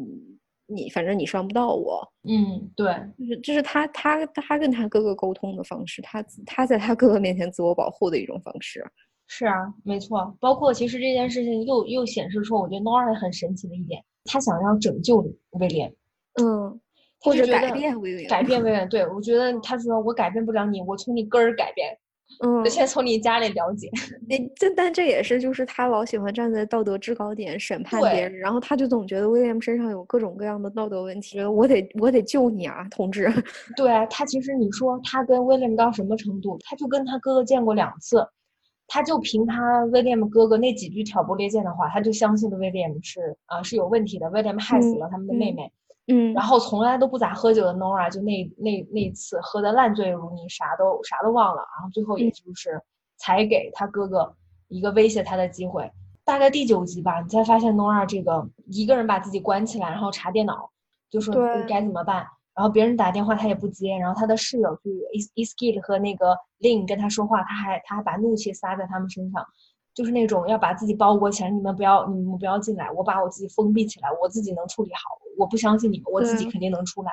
[0.73, 8.85] 你反正你伤不到我，嗯，对，就是就是他他他跟他哥哥沟通的方式，他他在他哥哥面前自我保护的一种方式，
[9.27, 10.35] 是啊，没错。
[10.39, 15.17] 包括其实这件事情又又显示出，我觉得 Nora 很神奇的一点，他想要拯救
[15.51, 15.93] 威廉，
[16.41, 16.79] 嗯，
[17.19, 18.87] 或者改变威廉，改变威廉。
[18.89, 21.97] 对，我觉得他说我改变不了你，我从你根儿改变。
[22.39, 23.89] 嗯，先从你家里了解。
[24.27, 33.31] 那这但这也是就是他老喜欢站在道德制高点审判别人，然后他就总觉得威廉身上有各种各样的道德问题，我得我得救你啊，同志。
[33.77, 36.57] 对他其实你说他跟威廉到什么程度？
[36.63, 38.25] 他就跟他哥哥见过两次，
[38.87, 45.63] 他就凭他威廉哥哥那几句挑拨离间的话，他就相信了威廉是啊是有问题的，威廉害死了他们的妹妹。
[45.63, 45.71] 嗯，
[46.33, 52.81] 然后从来都不咋喝酒的 Nora 就那那那次喝的烂醉如泥，啥都啥都忘了，然后最后也就是
[53.17, 54.35] 才给他哥哥
[54.67, 55.89] 一个威胁他的机会。
[56.23, 60.69] 大概第九集吧，你才发现 Nora 这个一个人把自己关起来，然后查电脑，
[61.09, 61.33] 就说
[61.67, 62.25] 该怎么办。
[62.53, 69.45] 然后别人打电话他也不接，然后他的室友去 e s k i t 和那个 Lin 跟他说话，他还他还把怒气撒在他们身上。
[69.93, 75.01] 就是那种要把自己包裹起来，你们不要，你们不要进来，我把我自己封闭起来，我自己能处理好，
[75.37, 77.11] 我不相信你们，我自己肯定能出来。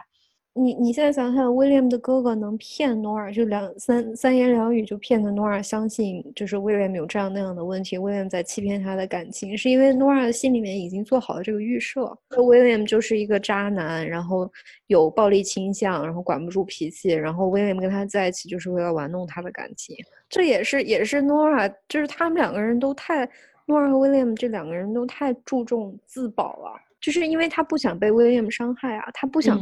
[0.54, 14.50] 你你现在想想，，William 的哥哥能骗诺尔，就两三三言两语就骗得诺尔相信，就是 William 有这样那样的问题，，William 在欺骗他的感情，是因为诺尔心里面已经做好了这个预设，说威廉就是一个渣男，然后
[14.88, 19.94] 有暴力倾向，然后管不住脾气，然后 William 跟他在一起就是为了玩弄他的感情，
[20.28, 23.28] 这也是也是诺尔，就是他们两个人都太，
[23.66, 29.58] 诺尔和 William 这两个人都太注重自保了，就是因为他不想被威廉伤害啊，他不想。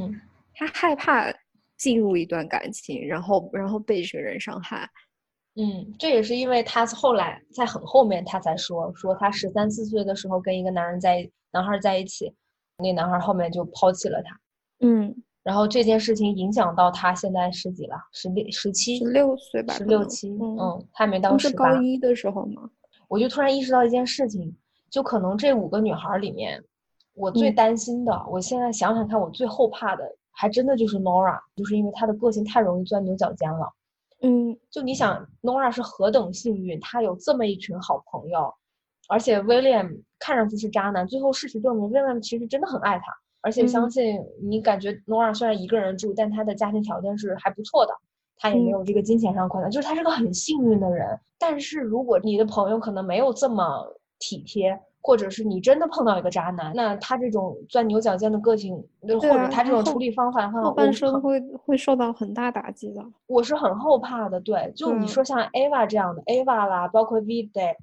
[0.58, 1.30] 他害怕
[1.76, 4.88] 进入一段感情，然后然后被这个人伤害。
[5.56, 12.34] 嗯，这也是因为他后来在很后面，他才说说他十三四岁的时候跟一个男人在男孩在一起，
[12.78, 14.40] 那男孩后面就抛弃了他。
[14.80, 21.74] 嗯，然后这件事情影响到他现在十几了，十六十七十六岁吧，十六七，嗯，还没到十八。
[21.74, 22.70] 高一的时候吗？
[23.08, 24.56] 我就突然意识到一件事情，
[24.90, 26.64] 就可能这五个女孩里面，
[27.16, 30.04] 我最担心的，我现在想想看，我最后怕的。
[30.38, 33.72] 还真的就是 Nora，就是因为她的个性太容易钻牛角尖了。
[34.20, 38.52] 嗯，就你想，Nora 是何等幸运，她有这么一群好朋友，
[39.08, 43.04] 而且 William 看上去是渣男，最后事实证明 William 其实真的很爱她，
[43.40, 47.94] 而且相信你感觉 Nora 虽然一个人住，但她的家庭条件是还不错的，
[48.36, 51.18] 她也没有这个金钱上困难，就是她是个很幸运的人。
[51.38, 53.86] 但是如果你的朋友可能没有这么
[54.18, 54.78] 体贴。
[55.06, 63.00] 或者是你真的碰到一个渣男，那他这种钻牛角尖的个性，或者他这种处理方法的话，后半生会会受到很大打击的。
[63.28, 64.40] 我是很后怕的。
[64.40, 67.76] 对，就你说像 Ava 这样的，Ava 啦，包括 V Day，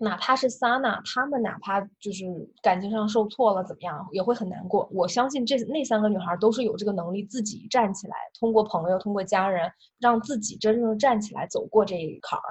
[0.00, 2.24] 哪怕是 Sana，他们哪怕就是
[2.60, 4.88] 感情上受挫了，怎么样，也会很难过。
[4.92, 12.42] 我相信这那三个女孩都是有这个能力自己站起来，通过朋友，通过家人，让自己真正站起来走过这一坎儿。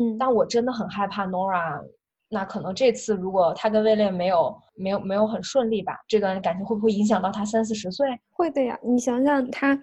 [0.00, 1.82] 嗯，但我真的很害怕 Nora。
[2.30, 8.06] 那可能这次如果他跟威廉没有没有没有很顺利吧，这段感情会不会影响到他三四十岁？
[8.30, 9.78] 会的呀，你想想他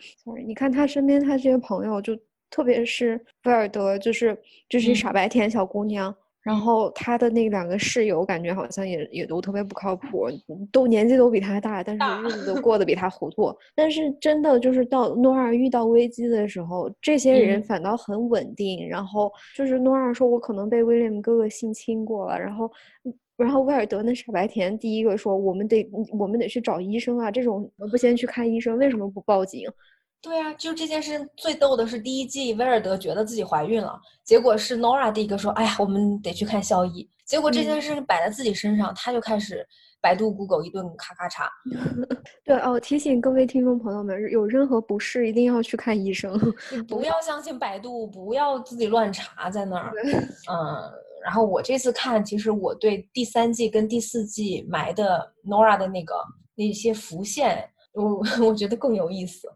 [0.45, 2.15] 你看他身边他这些朋友，就
[2.49, 6.15] 特别是菲尔德，就是就是傻白甜小姑娘。
[6.45, 10.27] 然后他的那两个室友感觉好像也也都特别不靠谱，
[10.71, 13.51] 都年纪都比他大，但是日子都过得比他糊涂。
[13.73, 18.87] 但是真的就是到诺尔遇到危机的时候，这些人反倒很稳定。
[18.87, 22.71] 然后就是诺尔说：“我可能被威廉哥哥性侵过了。”然后，
[23.37, 27.31] 然后威尔德那傻白甜第一个说：“我们得我们得去找医生啊！
[27.31, 29.67] 这种不先去看医生，为什么不报警？”
[30.21, 39.63] 对啊，就这件事最逗的是，第一季威尔德觉得自己怀孕了，结果是 Nora 第一个说：“哎呀，我们得去看校医。”结果这件事摆在自己身上，他就开始
[40.01, 41.49] 百度、Google 一顿咔咔查。
[42.43, 46.39] 对哦，提醒各位听众朋友们，有任何不适一定要去看医生，
[46.87, 49.91] 不 要相信百度，不要自己乱查在那儿。
[50.05, 50.91] 嗯，
[51.23, 56.15] 然后我这次看，其实我对第三季跟第四季埋的 Nora 的那个
[56.55, 59.47] 那些浮现，我 我觉得更有意思。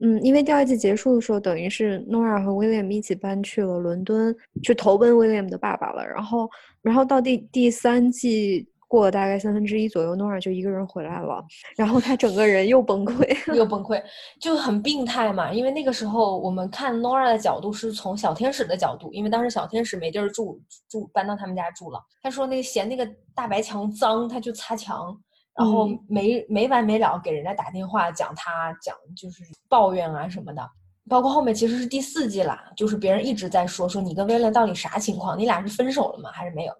[0.00, 6.06] 嗯，因为第二季结束的时候，等于是 Nora 和 William 一起搬去了伦敦，去投奔 William 的爸爸了。
[6.06, 6.48] 然后，
[6.82, 11.44] 然后到第第三季过了大概三分之一左右，Nora 就一个人回来了。
[11.76, 14.00] 然后他整个人又崩溃， 又崩溃，
[14.40, 15.52] 就很病态嘛。
[15.52, 22.00] 因为那个时候我们看 Nora 的角度是从小天使的角度，因为当时小天使没地儿住，住搬到他们家住了。
[22.22, 25.18] 他说那个嫌那个大白墙脏，他就擦墙。
[25.58, 30.62] 然后没没完没了给人家打电话讲他讲就是抱怨啊什么的，
[31.08, 35.36] 包括后面其实是第四季啦，就是别人一直在说说你跟威廉到底啥情况？
[35.36, 36.30] 你俩是分手了吗？
[36.32, 36.72] 还是没有？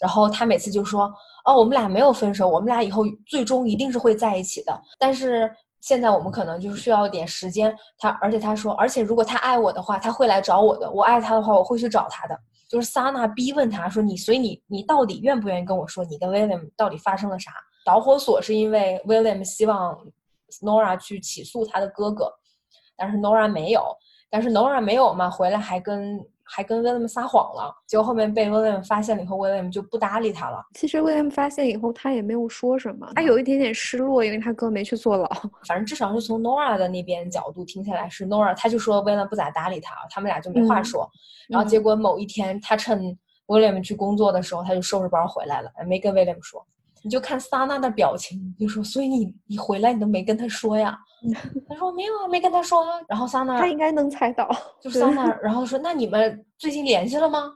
[0.00, 1.12] 然后他每次就说
[1.44, 4.82] 哦，我们俩没有分手，我们俩以后最终一定是会在一起的。
[4.98, 5.50] 但是
[5.82, 7.74] 现在我们可能就是需要点时间。
[7.98, 10.90] 他而且他说，而且如果他爱我的话，他会来找我的。
[10.90, 12.38] 我爱他的话，我会去找他的。
[12.70, 17.52] 就是萨娜逼问他说你，所以你你到底愿不愿意跟我说你跟威廉到底发生了啥？
[17.84, 19.96] 导火索是因为 William 希望
[20.62, 22.32] Nora 去起诉他的哥哥，
[22.96, 23.84] 但是 Nora 没有，
[24.30, 30.64] 但是 Nora 没有嘛，回来还跟还跟 William 撒谎了，结果后面被 William 发现了以后，William 就不搭理他了。
[30.74, 35.28] 其实 William 发现以后，他也没有说什么，他有一点点失落，因为他哥没去坐牢。
[35.66, 41.10] 反正至少是从 Nora 的那边角度听下来是 Nora，他就说 William 不咋搭理他，他们俩就没话说。
[41.48, 46.64] 然后结果某一天，他趁 William 去工作的时候，他就收拾包回来了，没跟 William 说。
[47.04, 50.98] 你就看萨娜的表情，就说：“所以你你回来你都没跟他说呀？”
[51.68, 52.98] 他说：“没有啊，没跟他说。”啊。
[53.06, 54.48] 然后萨娜他应该能猜到，
[54.80, 55.26] 就是萨娜。
[55.42, 57.52] 然后说：“那你们最近联系了吗？”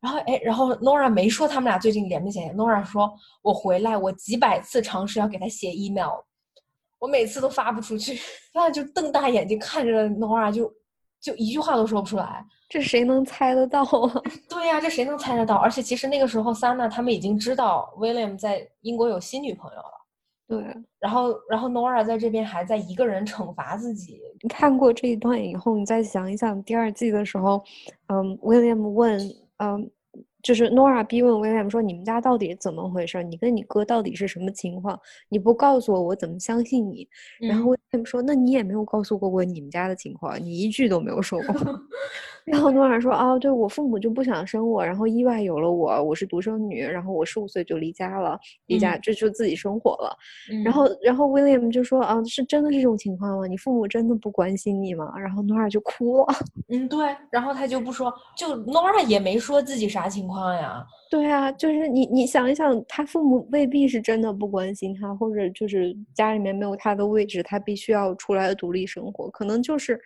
[0.00, 2.54] 然后哎，然后 Nora 没说他们俩最近联没联系。
[2.54, 6.10] Nora 说：“我回来，我几百次尝试要给他写 email，
[7.00, 8.20] 我每次都发不出去。
[8.54, 10.72] ”他就瞪大眼睛看着 Nora，就
[11.24, 12.44] 就一句话都说不出来。
[12.68, 14.22] 这谁能猜得到啊？
[14.48, 15.56] 对呀，这谁能猜得到？
[15.56, 19.90] 而且其实那个时候，桑娜他们已经知道 William 在英国有新女朋友了。
[20.46, 20.62] 对，
[21.00, 24.20] 然后然后 Nora 在这边还在一个人惩罚自己。
[24.42, 27.64] 你看过这一段以后，你再想一想第二季的时候，
[28.08, 29.18] 嗯，William 问，
[29.58, 29.90] 嗯。
[30.44, 33.22] 就是 Nora 逼问 William 说：“你们家到底怎么回事？
[33.24, 35.00] 你跟你哥到底是什么情况？
[35.30, 37.08] 你不告诉我，我怎么相信你？”
[37.48, 41.54] 然后 William 说：“那你也没有告诉过我你们家的情况，你一句都没有说过。”
[42.44, 50.16] 然后 Nora 说：“啊，对我父母就不想生我，然后意外有了我，我是独生女，然后我十五岁就离家了，离家这就自己生活了。”
[50.64, 53.46] 然后然后 William 就说：“啊，是真的是这种情况吗？
[53.46, 56.26] 你父母真的不关心你吗？”然后 Nora 就哭了。
[56.68, 60.24] 嗯，对，然后他就不说，就 Nora 也没说自己啥情。
[60.26, 70.00] 况呀，对啊，就是你，你想一想，他父母未必是真的不关心他，或者就是家里面没有他的位置，他必须要出来独立生活，可能就是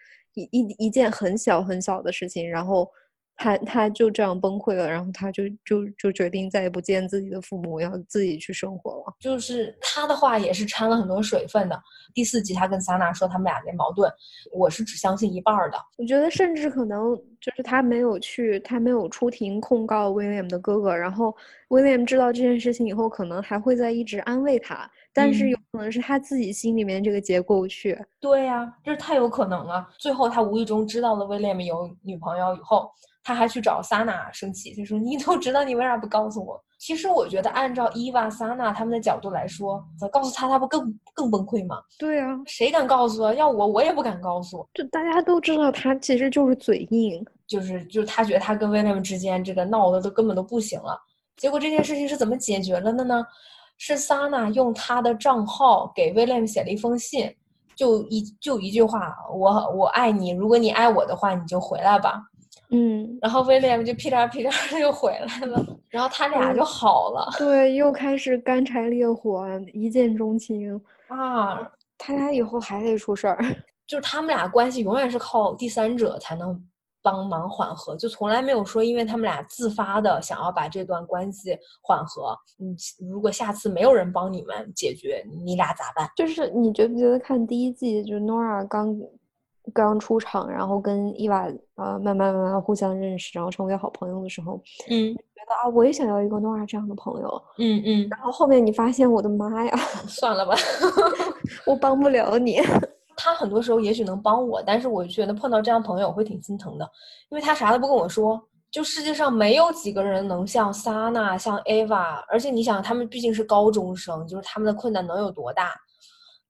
[0.52, 2.90] 一一件很小很小的事情，然后。
[3.38, 9.14] 他他就这样崩溃了，然后他就就就决定再也不见自己的父母，要自己去生活了。
[9.20, 11.80] 就是他的话也是掺了很多水分的。
[12.12, 14.10] 第四集他跟萨娜说他们俩那矛盾，
[14.52, 15.78] 我是只相信一半的。
[15.96, 21.32] 我觉得甚至可能就是他没有去，他没有出庭控告威廉的哥哥，然后
[21.68, 27.96] 威廉知道这件事情以后，可能还会在一直安慰他，但是有可能是他自己心里面这个结过不去。
[28.18, 29.88] 对呀，这太有可能了。
[29.96, 32.90] 最后他无意中知道了威廉有女朋友以后。
[33.28, 41.76] 他还去找萨娜 生气，他说：“你都知道，你为啥不告诉我？”其实我觉得，按照伊娃、萨娜他们的角度来说，告诉他，他不更更崩溃吗？
[41.98, 43.34] 对啊，谁敢告诉啊？
[43.34, 44.66] 要我，我也不敢告诉。
[44.72, 50.98] 就大家都知道，他其实就是嘴硬，就是就是他觉得他跟威廉之间这个闹的都根本都不行了。
[51.36, 53.22] 结果这件事情是怎么解决了的呢？
[53.76, 57.30] 是萨娜用他的账号给威廉写了一封信，
[57.76, 62.22] 就一就一句话：“我我爱你，如果你爱我的话，你就回来吧。”
[62.70, 67.30] 嗯，然后威廉就屁颠屁颠的又回来了，然后他俩就好了。
[67.38, 71.58] 对，又开始干柴烈火，一见钟情啊！
[71.96, 73.38] 他俩以后还得出事儿，
[73.88, 76.62] 就是他们俩关系永远是靠第三者才能
[77.02, 82.36] 帮忙缓和，就从来没有说因为他们俩自发的想要把这段关系缓和。
[82.60, 82.76] 嗯，
[83.10, 86.06] 如果下次没有人帮你们解决，你俩咋办？
[86.14, 88.94] 就是你觉不觉得看第一季，就 Nora 刚。
[89.72, 91.46] 刚出场，然后跟伊娃
[91.76, 98.08] 呃慢慢慢慢互相认识，然后成为好朋友的时候，嗯，觉得啊，我也想要一个诺 a 这样的朋友，嗯嗯。
[98.10, 100.54] 然后后面你发现，我的妈呀，算了吧，
[101.66, 102.60] 我帮不了你。
[103.16, 106.88] 他很多时候也许能帮我，但是我觉得碰到这样朋友我会挺心疼的，
[107.30, 108.40] 因为他啥都不跟我说。
[108.70, 115.72] 就世界上没有几个人能像萨娜、像 Ava，而且你想，他们毕竟是高中生，就是他们的困难能有多大？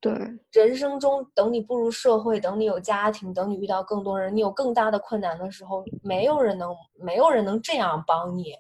[0.00, 0.12] 对，
[0.52, 8.54] 人生中等你步入社会，等你有家庭，等你遇到更多人，你有更大的困难的时候，没有人能，没有人能这样帮你，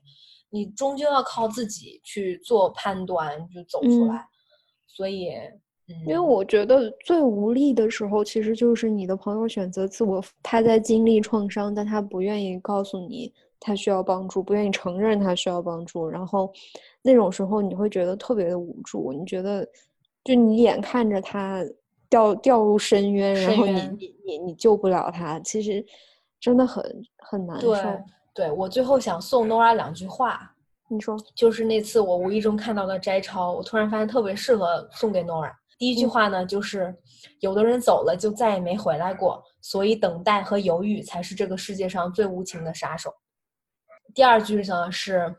[0.50, 4.26] 你终究要靠自己去做判断，就走出来。
[4.86, 5.30] 所以，
[6.06, 13.32] 因为我觉得最无力的时候，其实就是你的朋友选择自我，他在经历创伤，但他不愿意告诉你。
[13.60, 16.52] 他需要帮助，不愿意承认他需要帮助，然后
[17.02, 19.12] 那种时候你会觉得特别的无助。
[19.12, 19.68] 你觉得，
[20.28, 21.64] 就你眼看着他
[22.10, 25.82] 掉掉入深渊，然后你你你你救不了他，其实
[26.38, 26.84] 真的很
[27.16, 27.72] 很难受。
[27.72, 28.04] 对，
[28.34, 30.54] 对我最后想送 Nora 两句话，
[30.88, 35.50] 你说，就是那次我无意中看到的摘抄，我突然发现特别适合送给 Nora。
[35.78, 36.94] 第一句话呢，就是
[37.40, 43.10] 有的人走了就再也没回来过，所以等待和犹豫才是这个世界上最无情的杀手。
[44.14, 45.34] 第二句呢是，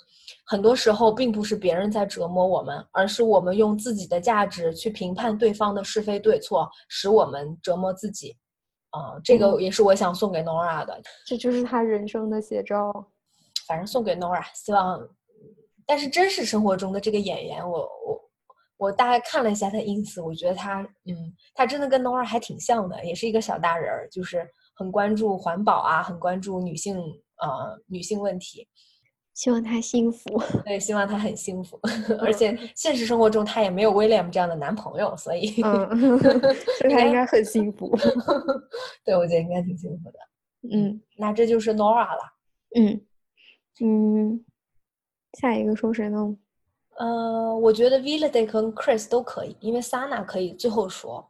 [0.46, 8.36] 很多时候并不是别人在折磨我们，而是我们用自己的价值去评判对方的是非对错，使我们折磨自己。
[8.92, 12.92] 啊，这个也是我想送给 Nora 的，这就是他人生的写照。
[13.68, 15.00] 反正送给 Nora，希望。
[15.86, 18.22] 但是真实生活中的这个演员，我我
[18.78, 27.00] 我大概看了一下他因此，我觉得他嗯，他真的跟 Nora 还挺像的，也是一个小大人儿，就是很关注环保啊，很关注女性。
[27.42, 28.68] 呃，女性问题，
[29.40, 30.38] 希望她幸福。
[30.66, 31.80] 对，希望她很幸福。
[32.20, 37.98] 而且现实生活中她也没有 William 这样的男朋友，所以，嗯， 所以她应该很幸福。
[39.06, 40.20] 对，我觉得应该挺幸福的。
[40.76, 42.22] 嗯，那这就是 Nora 了。
[42.76, 43.00] 嗯
[43.80, 44.44] 嗯，
[45.40, 46.36] 下一个说谁呢？
[46.98, 51.26] 呃，我觉得 Villa 和 Chris 都可以，因为 Sana 可以最后说。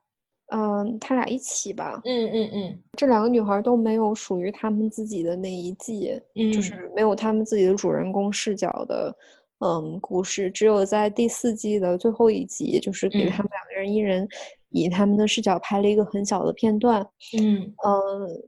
[0.51, 2.01] 嗯，他俩一起吧。
[2.05, 6.19] 嗯嗯嗯，这两个女孩都没有属于他们自己的那一季，
[6.53, 9.15] 就是没有他们自己的主人公视角的，
[9.59, 10.49] 嗯，故事。
[10.49, 14.27] 只有在第四季的最后一集，就是给他们两个人一人
[14.69, 17.05] 以他们的视角拍了一个很小的片段。
[17.39, 17.97] 嗯嗯，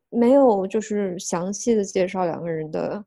[0.10, 3.06] 没有就是详细的介绍两个人的，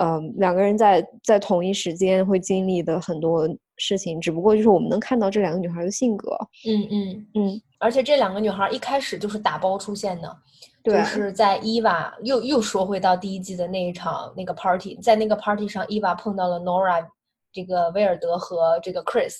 [0.00, 3.46] 嗯，两个人在在同一时间会经历的很多。
[3.76, 10.36] 事情只不过就是我们能看到这两个女孩的性格，嗯嗯嗯，而且这两个女孩一开始就是打包出现的，
[10.84, 17.04] 就是在伊娃又又说回到第一季的那一场那个 party，在那个 party 上，伊娃碰到了 Nora，
[17.52, 19.34] 这个威尔德和这个 Chris，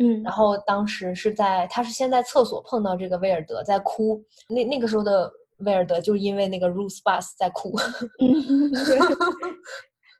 [0.00, 7.76] 嗯，然后当时是在他是先在厕所碰到这个威尔德在哭，那那个时候的威尔德就是因为那个 Ruth Bus 在哭。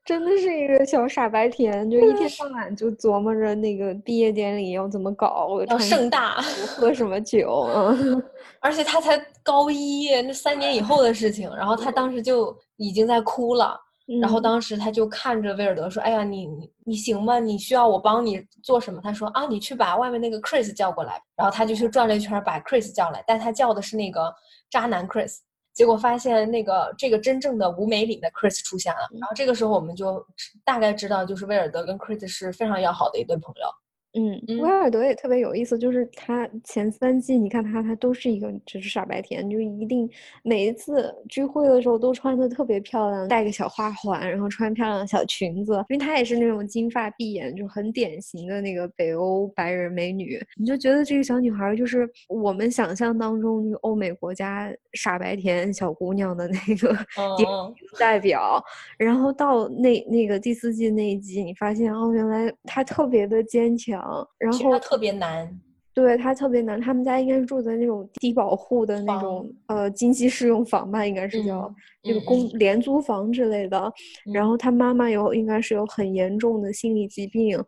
[0.09, 7.69] 真的是一个小傻白甜，就一天到晚就琢磨着那个毕业典礼要怎么搞，要盛大，喝什么酒。
[8.59, 11.55] 而且他才高一，那三年以后的事情。
[11.55, 13.79] 然后他当时就已经在哭了。
[14.23, 17.39] 然后当时他就看着威尔德说：“哎呀，你你你行吗？
[17.39, 24.35] 你需要我帮你做什么？”他说：“啊，你去把外面那个 Chris 叫过来。”然后他就去转了一圈，把 Chris 叫来，但他叫的是那个
[24.71, 25.37] 渣男 Chris。
[25.79, 30.27] 结果发现那个这个真正的舞美里的 Chris 出现了，然后这个时候我们就
[30.65, 33.69] 大概知道，就是威尔德跟 Chris 是非常要好的一对朋友。
[34.15, 40.09] 嗯，威尔德也特别有意思，就是他前三季，你看他，他都是一个就是傻白甜，就一定
[40.43, 50.41] 每一次聚会的时候都穿的特别漂亮，戴个小花环，然后穿漂亮的小裙子，因为她也是那种金发碧眼，就很典型的那个北欧白人美女。
[50.57, 56.89] 你就觉得这个小女孩就是我们想象当中那个欧美国家傻白甜小姑娘的那个
[57.37, 58.61] 典型代表。
[58.97, 63.98] 然后到那那个第四季那一集，你发现哦，原来她特别的坚强。
[64.39, 65.61] 然后特别难，
[65.95, 66.81] 对他特别难。
[66.81, 71.73] 他们家应该是住在那种低保户的那种呃经济适用房吧，应该是叫
[72.05, 73.93] 那个公廉租房之类的。
[74.33, 77.59] 然后他妈妈有应该是有很严重的心理疾病，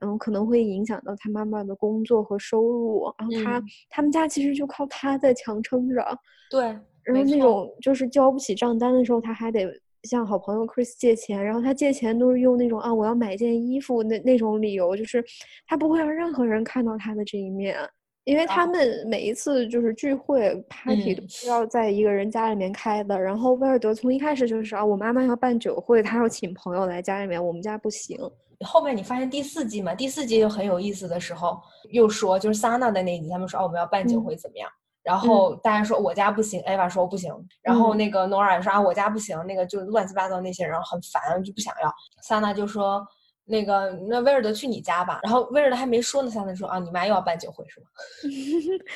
[0.00, 3.04] 然后可能会影响到他妈妈的工作和收入。
[3.18, 6.04] 然后他他们家其实就靠他在强撑着。
[6.50, 6.62] 对，
[7.04, 9.66] 然后那种就是交不起账单的时候，他还得。
[10.04, 15.24] 向好朋友 Chris 借钱，然后他借钱都是用那种啊，我要买件衣服那那种理由，就是
[15.66, 17.76] 他不会让任何人看到他的这一面，
[18.24, 23.18] 因为他们每一次就是聚会 party 都是要在一个人家里面开的。
[23.18, 28.18] 然后威尔德从一开始就是啊，我妈妈要办酒会，她要请朋友来家里面，我们家不行。
[28.64, 31.58] 后面你发现第四季嘛，第四季就很有意思的时候，
[31.90, 34.68] 又说就是 Sana 的那一集，他们说啊，我们要办酒会怎么样？
[35.08, 37.32] 然后大家说我家不行，Ava 说不行，
[37.62, 41.90] 然后那个 Nora 说啊我家不行，那个就乱七八糟那些人很烦，就不想要。
[42.22, 43.02] Sana 就说
[43.46, 45.20] 那个那威尔德去你家吧。
[45.22, 47.86] 然后威尔德还没说呢，桑娜说啊，你妈又要办酒会是吗？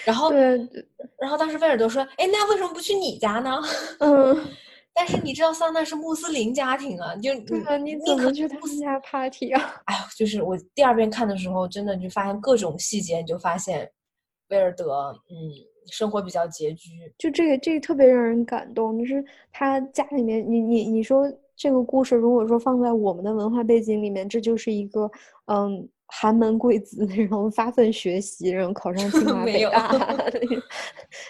[0.05, 0.59] 然后对，
[1.19, 3.59] 然后当时威尔德说，哎，那为什么不去你家呢？
[4.01, 4.47] 嗯，
[4.93, 9.77] 但是你知道桑娜是穆斯林家庭啊，就对啊，你怎可么去他们家 party 啊？
[9.89, 13.91] 哎呦，就是我第二遍看的时候，真的就发现各种细节，你就发现
[14.51, 25.11] 威尔德，嗯，生活比较拮据，就这个这个特别让人感动，就是他家里面，你你你说这个故事，如果说放在我们的文化背景里面，这就是一个
[25.47, 29.91] 嗯寒门贵子，然后发奋学习，然后考上清华 北大，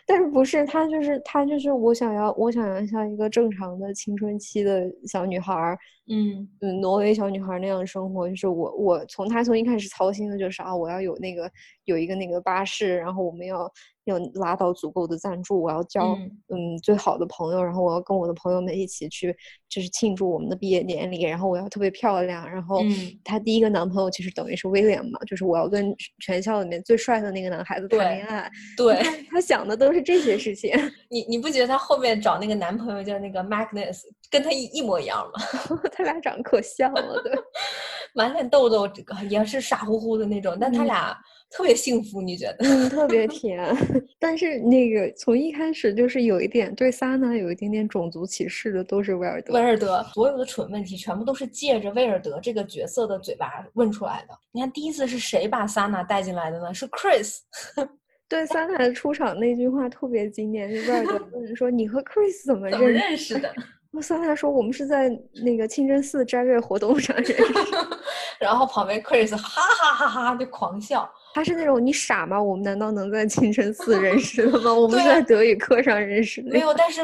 [0.07, 5.79] 但是不是他就是他就是我想要我想要像一个正常的青春期的小女孩儿，
[6.09, 6.49] 嗯。
[6.61, 11.51] 嗯，挪威小女孩儿那样生活，就是我我从她从一开始操心的就是啊，我要有那个
[11.85, 13.71] 有一个那个巴士，然后我们要
[14.05, 16.31] 要拉到足够的赞助，我要交嗯。
[16.49, 19.35] 嗯最好的朋友，然后我要跟我的朋友们一起去
[19.69, 22.93] 就是庆祝我们的毕业典礼，然后我要特别漂亮，然后嗯。
[23.25, 30.73] 她第一个男朋友其实等于是威廉嘛，就是我要跟全校里面最帅的那个男孩子谈恋爱，对她她想的都是这些事情，
[31.09, 34.01] 你你不觉得她后面找那个男朋友叫那个 Magnus，
[34.31, 35.79] 跟他一一模一样吗？
[35.93, 37.33] 他俩长得可像了，对。
[38.15, 40.87] 满脸痘痘，这个也是傻乎乎的那种，但他嗯。
[40.87, 41.17] 俩
[41.53, 42.65] 特别幸福，你觉得？
[42.65, 43.63] 嗯，特别甜，
[44.19, 49.61] 但是那个从一开始就是有一点对萨娜有一点点种族歧视的，都是威尔德威。
[49.61, 54.35] 尔德所有的蠢问题全部都是借着威尔德这个角色的嘴巴问出来的。
[54.51, 56.73] 你看，第一次是谁把萨娜带进来的呢？
[56.73, 57.37] 是 Chris。
[58.29, 63.55] 对萨娜的出场那句话特别经典，就威尔德问说：“你和 Chris 怎么认识的？
[63.93, 65.11] 然后萨娜说：“我们是在
[65.45, 67.45] 那个清真寺斋月活动上认识。
[68.41, 72.43] 然后旁边 Chris 哈哈哈哈就狂笑。”他是那种你傻吗？
[72.43, 74.73] 我们难道能在清真寺认识的吗？
[74.73, 76.51] 我们是在德语课上认识的。
[76.51, 77.03] 没有，但是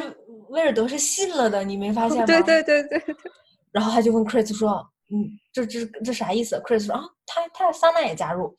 [0.48, 2.24] 威尔德是信了的，你没发现吗？
[2.24, 3.16] 对对对对对，
[3.70, 4.82] 然后他就问 Chris 说
[5.12, 8.54] ：“嗯，这这这啥意思？”Chris 说：“啊，他他桑娜也加入，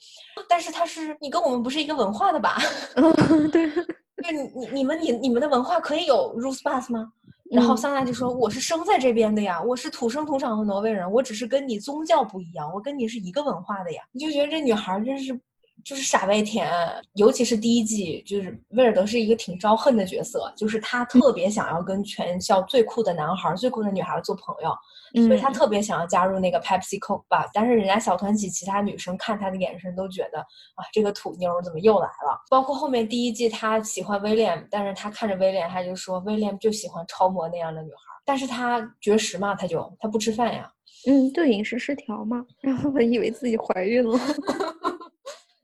[0.48, 2.58] 但是他是你跟我们不是一个文化的吧？
[2.96, 3.12] 嗯
[3.50, 7.12] 对，对，你你你们你你们的文化可以有 r u s bus 吗？”
[7.50, 15.40] 然后嗯桑娜就说：“我是生在这边的呀，我是土生土长的挪威人，我只是跟你宗教不一样，我跟你是一个文化的呀。”你就觉得这女孩儿真是
[15.84, 16.70] 就是傻白甜，
[17.14, 32.40] 尤其是第一季，就是威尔德是一个挺招恨的角色，就是他特别想要跟全校最酷的男孩儿、最酷的女孩儿做朋友，所以他嗯特别想要加入那个 Pepsi Coke 吧，但是人家小团体其他女生看他的眼神都觉得啊，这个土妞怎么又来了？
[32.50, 40.72] 包括后面第一季他喜欢威廉，但是他看着威廉，他就说威廉就喜欢超模那样的女孩儿，但是他绝食嘛，他就他不吃饭呀。
[41.08, 44.20] 嗯，就饮食失调嘛，然后我以为自己怀孕了。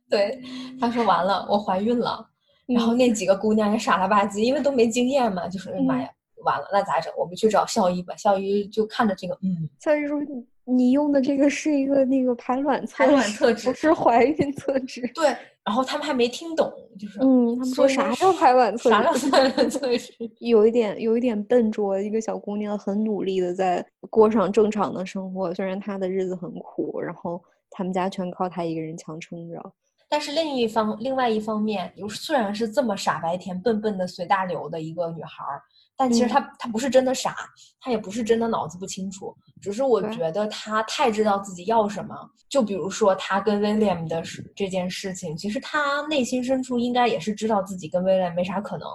[0.10, 0.42] 对，
[0.80, 2.26] 他说完了，我怀孕了。
[2.68, 6.10] 然后嗯那几个姑娘也傻了吧唧，因为都没经验嘛，就说哎妈呀，
[6.44, 7.14] 完了，那咋整？
[7.18, 8.16] 我们去找校医吧。
[8.16, 15.02] 校医就看着这个，嗯，校医说你你用的这个是一个那个排卵测排卵试测纸不是怀孕测纸。
[15.14, 15.36] 对。
[15.64, 19.32] 然后他们还没听懂，就是嗯，他们说啥叫排卵测啥叫纸？
[19.32, 20.14] 排卵测试？
[20.40, 29.60] 有一点有一点笨拙，一个小姑娘很努力的在过上正常的生活，虽然她的日子很苦，然后他们家全靠她一个人强撑着。
[30.08, 35.62] 但是另一方，另外一方面，有虽然是这么傻白甜、笨笨的随大流的一个女孩儿，
[35.98, 37.36] 但其实嗯她她不是真的傻，
[37.82, 42.16] 她也不是真的脑子不清楚，只是我觉得她太知道自己要什么。
[42.48, 48.88] 就比如说她跟 William 的事这件事情，其实她内心深处应该也是知道自己跟 William 没啥可能，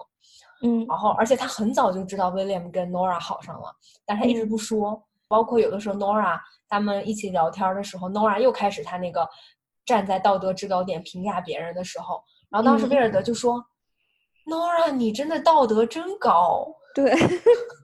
[0.63, 3.75] 嗯然后而且她很早就知道 William 跟 Nora 好上了，
[4.07, 5.03] 但她一直嗯不说。
[5.29, 6.37] 包括有的时候 Nora
[6.69, 9.29] 他们一起聊天儿的时候，Nora 又开始她那个
[9.85, 13.65] 站在道德制高点评价别人的时候，然后当时嗯威尔德就说、
[14.47, 16.67] ：“Nora，你真的道德真高。
[16.93, 17.15] ”对，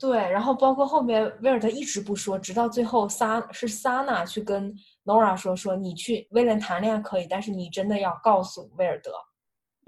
[0.01, 4.75] 对，然后包括后面威尔德一直不说，直到最后萨是萨娜去跟
[5.05, 9.13] Nora 说说你去威廉谈恋爱可以，但是你真的要告诉威尔德。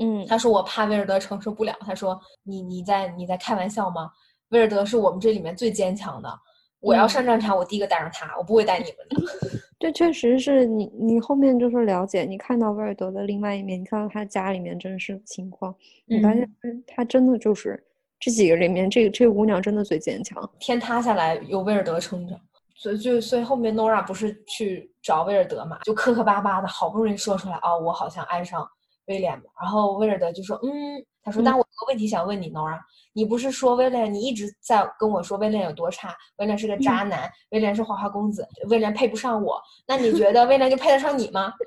[0.00, 1.74] 嗯他说我怕威尔德承受不了。
[1.80, 4.08] 他说你你在你在开玩笑吗？
[4.50, 6.32] 威尔德是我们这里面最坚强的，
[6.78, 9.60] 我要嗯上战场，我第一个带上他，我不会带你们的。
[9.78, 15.74] 这确实是你你后面就是了解，你看到威尔德的另外一面，你看到他家里面真实的情况，
[16.06, 17.80] 你发现嗯他他真的就是
[18.18, 20.50] 这几个里面，这个这个姑娘真的最坚强。
[20.58, 22.34] 天塌下来有威尔德撑着，
[22.74, 28.68] 所以就所以后面 Nora 不是去找威尔德嘛，就磕磕巴巴的，好不容易说出来啊、我好像爱上
[29.06, 29.44] 威廉了。
[29.62, 32.78] 然后威尔德就说，嗯，他说，嗯但我有个问题想问你，Nora，
[33.12, 41.52] 你不是说威廉，你一直在跟我说威廉有多差，威廉是个渣男，威廉是花花公子，威廉配不上我，那你觉得威廉就配得上你吗？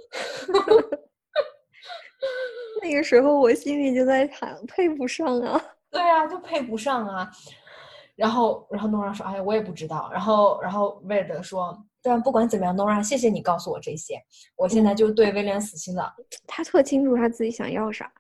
[2.82, 5.62] 那个时候我心里就在想，配不上啊。
[5.92, 7.30] 对啊，就配不上啊。
[8.16, 14.22] 然后，然后诺拉说：“哎呀，我也不知道。”然后，然后威尔德说：“但不管怎么样，Nora，谢谢你告诉我这些，
[14.56, 16.14] 我现在就对威廉死心了。
[16.46, 18.12] 他特清楚他自己想要啥。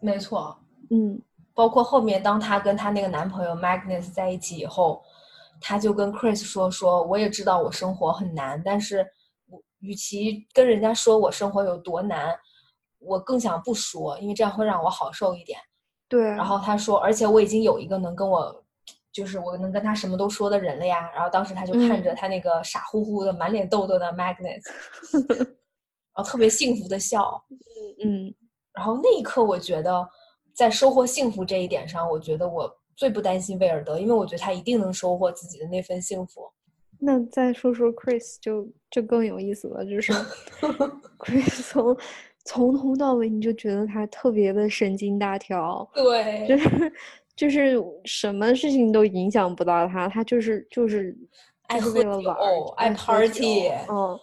[0.00, 0.58] 没错，
[0.90, 1.20] 嗯，
[1.54, 5.02] 包括后面当她跟她那个男朋友 Magnus 在一起以后，
[5.60, 9.06] 她就跟 Chris 说说，我也知道我生活很难，但是
[9.48, 12.38] 我与其跟人家说我生活有多难，
[12.98, 15.58] 我更想不说，因为这样会让我好受一点。
[16.08, 16.22] 对。
[16.22, 18.62] 然后她说，而且我已经有一个能跟我。
[19.12, 24.62] 就是我能跟他什么都说的人了呀，然后当时他就看着他那个傻乎乎的、满脸痘痘的 Magnus，
[26.12, 27.56] 然后特别幸福的笑，嗯
[28.26, 28.34] 嗯，
[28.74, 30.06] 然后那一刻我觉得
[30.56, 36.50] 在收获幸福这一点上，我觉得我最不担心威尔德，因为我觉得他一定能收获自己的那份幸福。
[36.98, 40.12] 那再说说 Chris 就就更有意思了，就是
[41.18, 41.96] Chris 从
[42.44, 46.92] 从头到尾你就觉得他特别的神经大条，对，就是。
[47.36, 47.76] 就是
[48.06, 51.14] 什么事情都影响不到他，他就是就是
[51.66, 52.10] 爱喝酒，
[52.78, 54.18] 爱 party，嗯，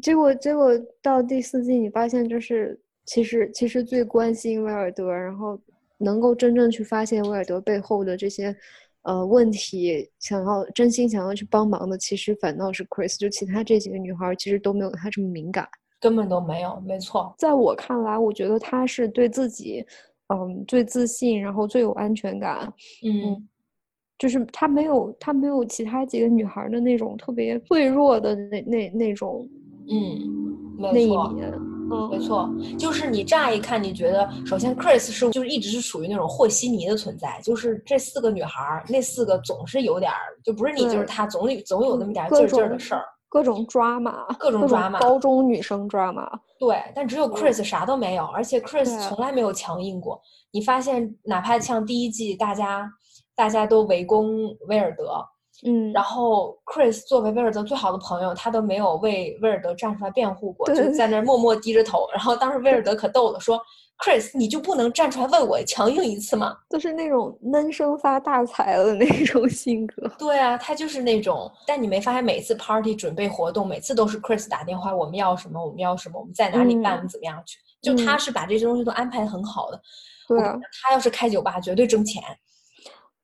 [0.00, 0.70] 结果结果
[1.02, 5.58] 到第四季，你发现就是其实其实最关心威尔德，然后
[5.98, 8.54] 能够真正去发现威尔德背后的这些
[9.02, 15.66] 呃问题，想要真心想要去帮忙的，其实反倒是 Chris，就其他这几个女孩其实都没有她这么敏感，
[16.00, 19.86] 根本都没有，没错，在我看来，我觉得她是对自己。
[20.28, 22.66] 嗯，最自信，然后最有安全感。
[23.04, 23.48] 嗯，
[24.18, 29.48] 就是她没有，她没有其他几个女孩的那种特别脆弱的那那那种，
[29.88, 31.75] 嗯，那一面。
[31.90, 43.04] 嗯，没错，就是你乍一看，你觉得首先 Chris 是就是一直是属于那种和稀泥的存在，就是这四个女孩，那四个总是有点儿，就不是你就是他，总有总有那么点劲劲儿的事儿。
[43.28, 46.30] 各种抓马，各种抓马，高中女生抓马。
[46.58, 50.18] 对，但只有 Chris 啥都没有，而且 Chris 从来没有强硬过。
[50.52, 52.88] 你发现，哪怕像第一季，大家
[53.34, 55.22] 大家都围攻威尔德，
[55.64, 62.06] 嗯，然后 Chris 作为威尔德最好的朋友，他都没有为威尔德站出来辩护过，就在那默默低着头。
[62.12, 63.60] 然后当时威尔德可逗了，说。
[63.98, 66.54] Chris，你就不能站出来问我强硬一次吗？
[66.68, 70.06] 就是那种闷声发大财的那种性格。
[70.18, 71.50] 对啊，他就是那种。
[71.66, 77.56] 但你没发现，每次 party 准备活动，每次都是 Chris 打电话，我们要什么，我们要什么，我们在哪里办，怎么样去？
[77.80, 79.80] 就他是把这些东西都安排的很好的。
[80.28, 82.22] 对啊，他要是开酒吧，绝对挣钱。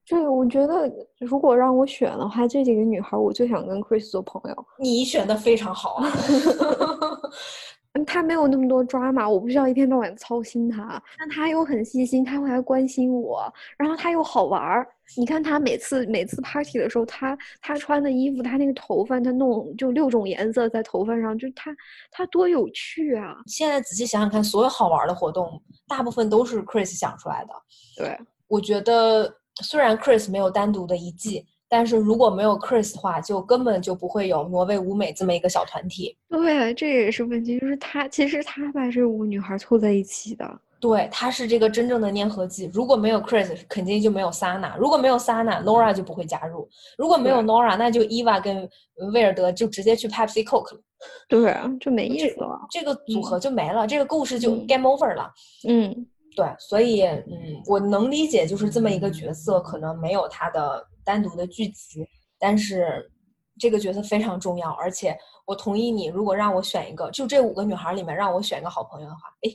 [0.07, 0.91] 对，我觉得
[1.21, 4.67] 如果让我选的话，这几个女孩，我最想跟 Chris 做朋友。
[4.79, 6.11] 你选的非常好啊。
[8.07, 11.01] 他没有那么多抓马，我不需要一天到晚操心他。
[11.19, 13.43] 但他又很细心，他会来关心我，
[13.77, 14.89] 然后他又好玩儿。
[15.15, 21.71] 你看他每次每次 party 的时候，他他穿的衣服，他那个头发，他弄就六种颜色在头发上，就他
[22.11, 23.37] 他多有趣啊！
[23.47, 27.53] 现在仔细想想看，所有好玩的活动，大部分都是 Chris 想出来的。
[27.99, 29.31] 对，我觉得
[29.63, 31.47] 虽然 Chris 没有单独的一季。
[31.69, 36.15] 但是如果没有 Chris 的话，就根本就不会有挪威舞美这么一个小团体。
[36.29, 40.61] 对，这也是问题，就是他其实他把这五个女孩凑在一起的。
[40.79, 42.71] 对，他是这个真正的粘合剂。
[42.75, 44.77] 如果没有 Chris，肯定就没有 Sana。
[44.77, 46.69] 如果没有 Sana，Nora 就不会加入。
[46.99, 48.69] 如果没有 Nora，那就 Eva 跟
[49.15, 50.81] 威尔德就直接去 Pepsi Coke 了。
[51.27, 52.61] 对，就没意思了。
[52.71, 55.33] 这个组合就没了，这个故事就 game over 了。
[55.67, 60.87] 嗯，对，所以嗯，我能理解，就是这么一个角色，可能没有他的。
[61.05, 62.07] 单独的剧集，
[62.39, 63.11] 但是
[63.59, 66.07] 这个角色非常重要，而且我同意你。
[66.07, 69.51] 如果让我选一个，就这五个女孩里面让我选一个好朋友的话，哎，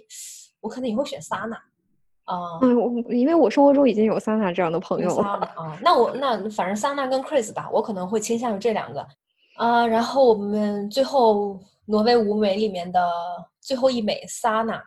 [0.60, 1.56] 我可能也会选萨娜。
[2.26, 5.26] 啊，嗯，我因为我生活中已经有桑娜这样的朋友了。
[5.56, 9.08] 啊，那我那反正桑娜跟 Chris 吧，我可能会倾向于这两个。
[9.56, 13.10] 啊，然后我们最后挪威舞美里面的
[13.62, 14.84] 最后一美萨娜，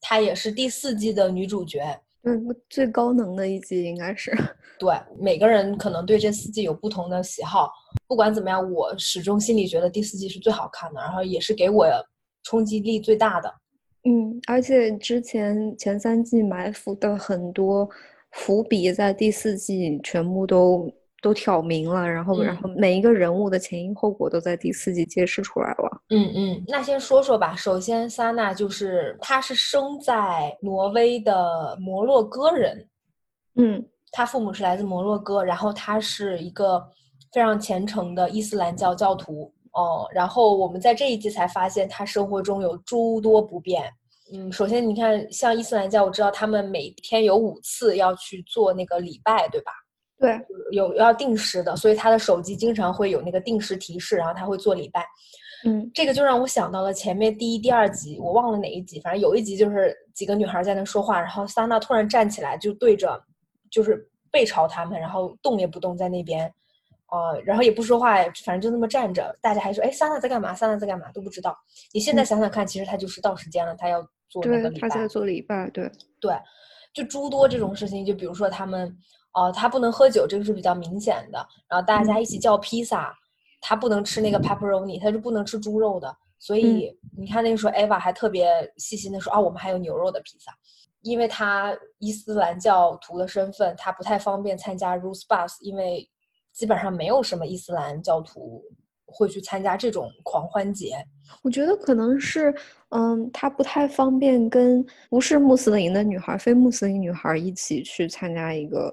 [0.00, 1.80] 她也是第四季的女主角。
[2.22, 4.30] 嗯，最高能的一季应该是。
[4.78, 7.70] 对，每个人可能对这四季有不同的喜好。
[8.06, 11.86] 不管怎么样，我始终心里觉得第四季是最好看的，然后也是给我
[12.42, 13.52] 冲击力最大的。
[14.04, 17.88] 嗯，而且之前前三季埋伏的很多
[18.32, 20.90] 伏笔，在第四季全部都。
[21.22, 26.02] 都挑明了，然后，然后每一个人物的前因后果都在第四季揭示出来了。
[26.08, 27.54] 嗯嗯，那先说说吧。
[27.54, 32.88] 首先，萨娜就是她是生在挪威的摩洛哥人，
[33.56, 36.82] 嗯，她父母是来自摩洛哥，然后她是一个
[37.32, 40.08] 非常虔诚的伊斯兰教教徒哦。
[40.12, 43.84] 然后我们在这一季才发现她生活中有诸多不便。
[44.32, 49.72] 嗯，首先你看，像伊斯兰教，我知道他们每天有五次要去做那个礼拜，对吧？
[50.20, 50.38] 对，
[50.72, 55.04] 有要定时的，所以他的手机经常会有那个定时提示，然后他会做礼拜。
[55.64, 63.22] 嗯，这个就让我想到了前面第一、第二集，我忘了哪一集，反正有一集就是几个女孩在那说话，然后桑娜突然站起来就对着，
[63.70, 66.50] 就是背朝他们，然后动也不动在那边，
[67.10, 70.54] 呃，然后也不说话，反正就那么站着，大家还说，哎，萨娜在干嘛？
[70.54, 71.10] 萨娜在干嘛？
[71.12, 71.54] 都不知道。
[71.92, 74.88] 你现在想想看，其实他就是到时间了，他要做那个对，礼拜。
[74.88, 75.90] 他在做礼拜，对，
[76.20, 76.34] 对，
[76.94, 78.96] 就诸多这种事情，就比如说他们，
[79.32, 81.38] 哦、他不能喝酒，这个是比较明显的。
[81.68, 83.14] 然后大家一起叫披萨，
[83.60, 86.14] 他不能吃那个 pepperoni，他是不能吃猪肉的。
[86.38, 90.50] 所以你看那个时候，Eva 还特别细心的说，啊，我们还有牛肉的披萨，
[91.02, 96.08] 因为他伊斯兰教徒的身份，他不太方便参加 Rus Bus，因为
[96.52, 98.64] 基本上没有什么伊斯兰教徒
[99.04, 100.92] 会去参加这种狂欢节。
[101.42, 102.54] 我觉得可能是，
[102.88, 108.92] 嗯，他不太方便跟不是穆斯林的女孩、非穆斯林女孩一起去参加一个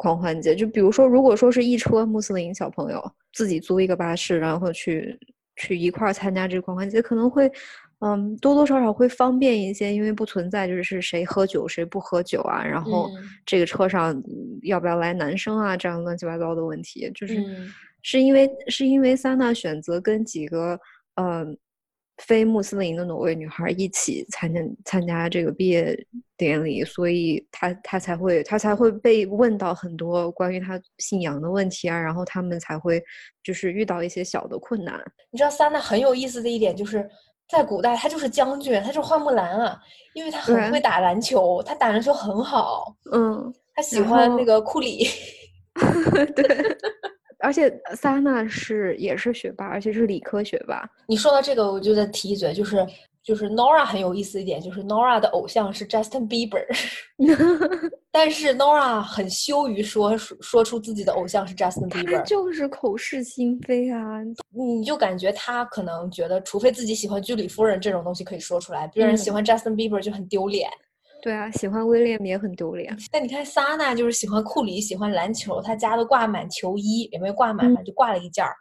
[0.00, 0.54] 狂欢节。
[0.54, 5.18] 就比如说，如果说是一车穆斯林小朋友自己租一个巴士，然后去
[5.56, 7.52] 去一块儿参加这个狂欢节，可能会，
[7.98, 17.38] 嗯，多多少少会方便一些，因为不存在就是谁喝酒谁不喝酒啊，然后嗯这个车上嗯要不要来男生啊，这样乱七八糟的问题，就是。
[17.40, 17.70] 嗯
[18.02, 20.80] 是因为是因为萨娜选择跟几个
[21.16, 21.44] 呃
[22.20, 25.98] 非穆斯林的挪威女孩一起参加参加这个毕业
[26.36, 33.02] 典礼，所以她她才会她才会被问到很多关于她信仰的问题啊，然后他们才会
[33.42, 35.02] 就是遇到一些小的困难。
[35.30, 37.08] 你知道萨娜很有意思的一点就是，
[37.48, 39.80] 在古代他就是将军，他就是花木兰啊，
[40.14, 45.06] 因为他很会打篮球，他打篮球很好，嗯，他喜欢那个库里。
[46.36, 46.78] 对。
[47.40, 50.88] 而且萨娜是也是学霸，而且是理科学霸。
[51.06, 52.86] 你说到这个，我就再提一嘴，就是
[53.22, 56.64] 就是 Nora 很有意思一点，就是 Nora 的偶像是 Justin Bieber，
[58.10, 64.20] 但是 Nora 很羞于说说说出自己的偶像是 Justin Bieber，就是口是心非啊！
[64.50, 70.68] 你就感觉他可能觉得，除非自己喜欢居里夫人这种东西可以说出来，别人喜嗯欢 Justin Bieber 就很丢脸。
[71.22, 72.96] 对啊，喜欢威廉也很丢脸。
[73.10, 78.52] 但你看萨娜就是喜欢库里，喜欢篮球，他家都挂满球衣，也没有挂满吧，就挂了一件儿。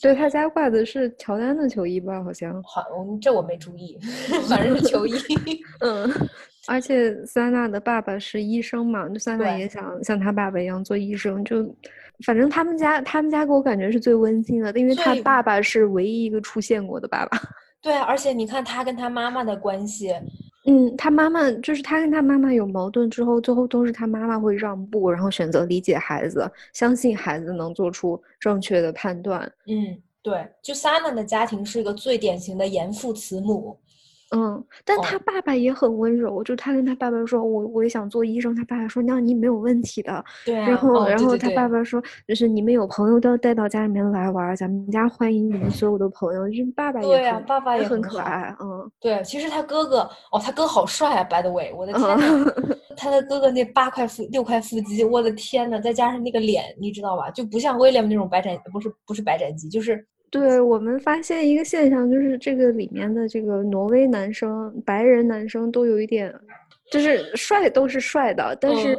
[0.00, 2.22] 对他家挂的是乔丹的球衣吧？
[2.22, 2.52] 好像。
[2.62, 3.98] 好，我这我没注意，
[4.48, 5.12] 反正是球衣。
[5.80, 6.08] 嗯，
[6.68, 11.64] 而且萨娜的爸爸是医生嘛，就萨娜对也想像他爸爸一样做医生，就
[12.24, 17.38] 反正他们家他们家给我感觉是最温馨的，因为他爸爸是唯一一个出现过的爸爸。
[17.82, 20.12] 对啊，而且你看他跟他妈妈的关系，
[20.70, 29.50] 嗯，他妈妈就是他跟他妈妈有矛盾之后，最后都是他妈妈会让步，然后选择理解孩子，相信孩子能做出正确的判断。
[29.66, 33.78] 嗯，对，就 Simon 的家庭是一个最典型的严父慈母。
[34.36, 40.22] 嗯，但哦他爸爸也很温柔，就他跟他爸爸说，我我也想做医生，他爸爸说，那你没有问题的。
[40.44, 46.48] 对啊，然后，哦然后他爸爸说，就是你们有朋友都要带到家里面来玩，咱们家欢迎你们所有的朋友。
[46.48, 50.00] 就是爸爸也对啊很爸爸也也很可爱，嗯，对，其实他哥哥
[50.30, 52.02] 哦，他哥好帅啊！By the way，我的天
[52.96, 57.30] 他的哥哥那八块腹六块腹肌，我的天呐，再加上那个脸，你知道吧？
[57.30, 66.32] 就不像威廉那种白斩，不是不是白斩鸡，就是对我们发现一个现象，就是这个里面的这个挪威男生、白人男生都有一点，
[66.90, 68.98] 就是帅都是帅的，但是，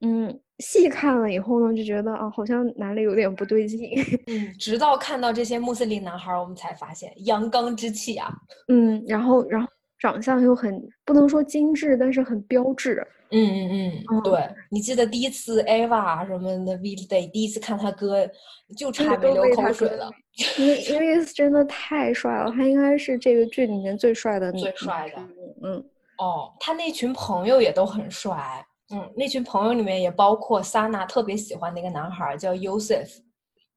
[0.00, 3.90] 嗯，细看了以后呢，就觉得啊，好像哪里有点不对劲。
[4.28, 8.32] 嗯，直到看到这些穆斯林男孩儿，我们才发现阳刚之气啊。
[8.68, 9.68] 嗯，然后，然后
[9.98, 13.04] 长相又很不能说精致，但是很标致。
[13.30, 18.26] 嗯嗯嗯，嗯对，你记得第一次 Ava 什么的 V Day 第一次看他哥，
[18.74, 20.10] 就差没流口水了。
[20.58, 25.20] 因为因为真的太帅了，他应该是这个剧里面最帅的最帅的
[25.62, 25.84] 嗯，
[26.18, 28.64] 哦，他那群朋友也都很帅。
[28.90, 33.08] 嗯，那群朋友里面也包括萨娜特别喜欢的一个男孩儿叫 Yosef，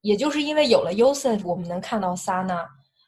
[0.01, 2.65] 也就是因为有了 Yosef，我们能看到萨娜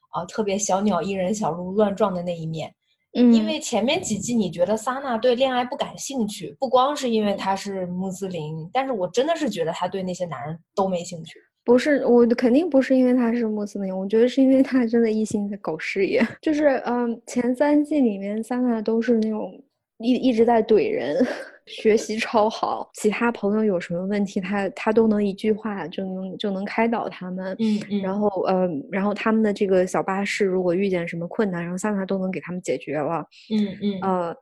[0.10, 2.74] 啊特别小鸟依人、小鹿乱撞的那一面。
[3.14, 11.40] 因嗯为前面几季你觉得萨娜对恋爱不感兴趣，不光是因为她是穆斯林，但是我真的是觉得她对那些男人都没兴趣。
[11.66, 16.22] 不是，我肯定不是因为他是穆斯林，我觉得是因为他真的一心在搞事业。
[16.42, 19.52] 就是嗯，前三季里面萨娜都是那种
[20.00, 21.26] 一一直在怼人，
[21.66, 27.56] 学习超好，其他朋友有什么问题，他他都能一句话就能就能开导他们。
[27.60, 33.26] 嗯嗯然后嗯，然后他们的这个小巴士如果遇见什么困难，然后萨娜都能给他们解决了。
[33.50, 34.36] 嗯嗯呃，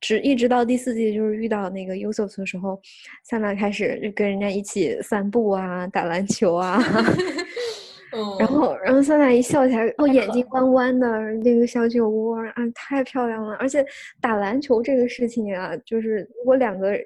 [0.00, 2.80] 直一直到第四季，就是遇到那个 Yusuf 的时候，
[3.24, 6.82] 萨娜开始就跟人家一起散步啊，打篮球啊，
[8.12, 13.54] 嗯，然后然后萨娜一笑起来， 哦，眼睛弯弯的，那个小酒窝啊，太漂亮了。
[13.56, 13.84] 而且
[14.20, 16.96] 打篮球这个事情啊，就是如果两个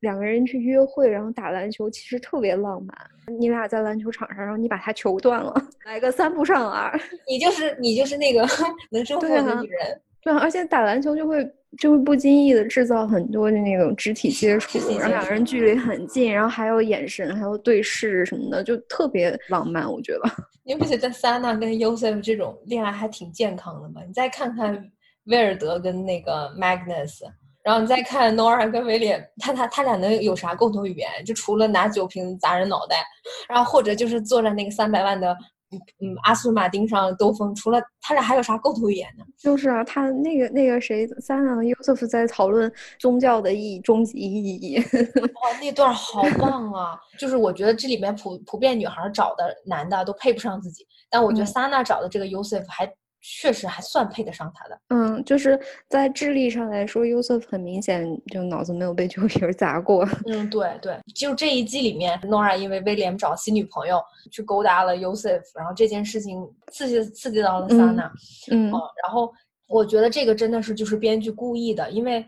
[0.00, 2.96] 两个人去约会，然后打篮球，其实特别浪漫。
[3.38, 6.98] 你俩在篮球场上，然后你把他球断了，来个三步上篮。
[7.28, 8.46] 你就是你就是那个
[8.90, 10.00] 能生活对啊的女人。
[10.22, 11.48] 对啊，而且打篮球就会
[11.78, 20.20] 就会不经意的制造很多的那种肢体接触，让两个人距离很近，然后还有眼神，还有对视什么的，就特别浪漫，我觉得。
[20.64, 24.02] 你不觉得 Sana 跟 Yosef 这种恋爱还挺健康的吗？
[24.06, 24.90] 你再看看
[25.24, 27.20] 威尔德跟那个 Magnus。
[27.64, 31.06] 然后你再看 Nora 跟威廉，他他他俩能有啥共同语言？
[31.26, 33.04] 就除了拿酒瓶砸人脑袋，
[33.46, 35.36] 然后或者就是坐在那个三百万的
[35.70, 39.24] 嗯嗯阿斯顿马丁上兜风，除了他俩还有啥共同语言呢？
[39.36, 44.78] 就是啊，他那个那个谁，三和 Yusuf 在讨论宗教的意义、终极意义。
[44.78, 46.98] 哇，那段好棒啊！
[47.18, 52.90] 就是我觉得这里面普普遍女孩找的男的都配不上自己，但我觉得 Sana 找的这个 Yusuf 还。
[53.20, 55.58] 确实还算配得上他的，嗯，就是
[55.88, 60.08] 在智力上来说，Yusuf 很明显就脑子没有被酒瓶砸过。
[60.26, 64.00] 嗯，对对，就这一季里面，Nora 因为威廉找新女朋友
[64.30, 66.40] 去勾搭了 Yusuf，然后这件事情
[66.72, 68.10] 刺激刺激到了 Sana，
[68.50, 69.32] 嗯，然后
[69.66, 72.24] 我觉得这个真的是就是编剧故意的，因为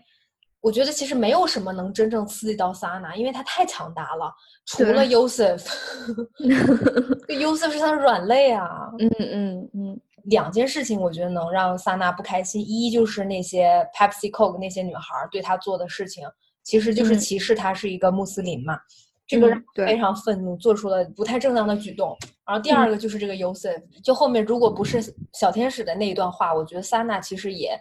[0.60, 4.30] 我觉得其实没有什么能真正刺激到 Sana，因为她太强大了，
[4.66, 9.98] 除了 Yusuf，Yusuf 是她的软肋啊，嗯嗯嗯。
[10.24, 12.60] 两件事情，我觉得能让萨娜不开心。
[12.60, 16.28] 一就是那些 Pepsi Coke 那些女孩对她做的事情，
[16.62, 18.78] 其实就是歧视她是一个穆斯林嘛，
[19.26, 22.14] 这个让非常愤怒，做出了不太正当的举动。
[22.46, 25.02] 然后第二个就是这个 Yosef，就后面如果不是
[25.32, 27.80] 小天使的那一段话，我觉得萨娜其实也。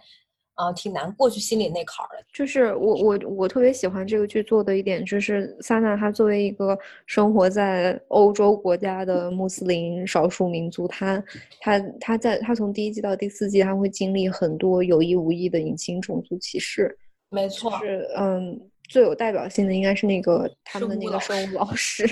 [0.60, 2.24] 啊，挺难过去心里那坎儿的。
[2.32, 11.24] 就是我我我特别喜欢这个剧做的一点，就是萨娜她作为一个生活在欧洲国家的穆斯林少数民族，她
[11.60, 16.94] 她她在她从第一季到第四季，她会经历很多有意无意的隐形种族歧视。
[17.30, 22.04] 没错，是嗯，最有代表性的应该是那个他们的那个生物老师。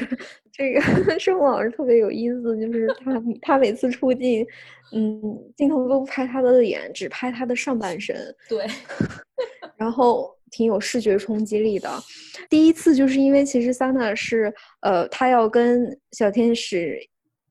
[0.59, 0.81] 这个
[1.19, 4.47] 生活老师特别有意思，就是他他每次出镜。
[4.91, 5.21] 嗯，
[5.55, 8.17] 镜头都不拍他的脸，只拍他的上半身。
[8.49, 8.67] 对，
[9.77, 11.91] 然后挺有视觉冲击力的。
[12.49, 16.99] 第一次就是因为其实 Sana 是呃，他要跟小天使。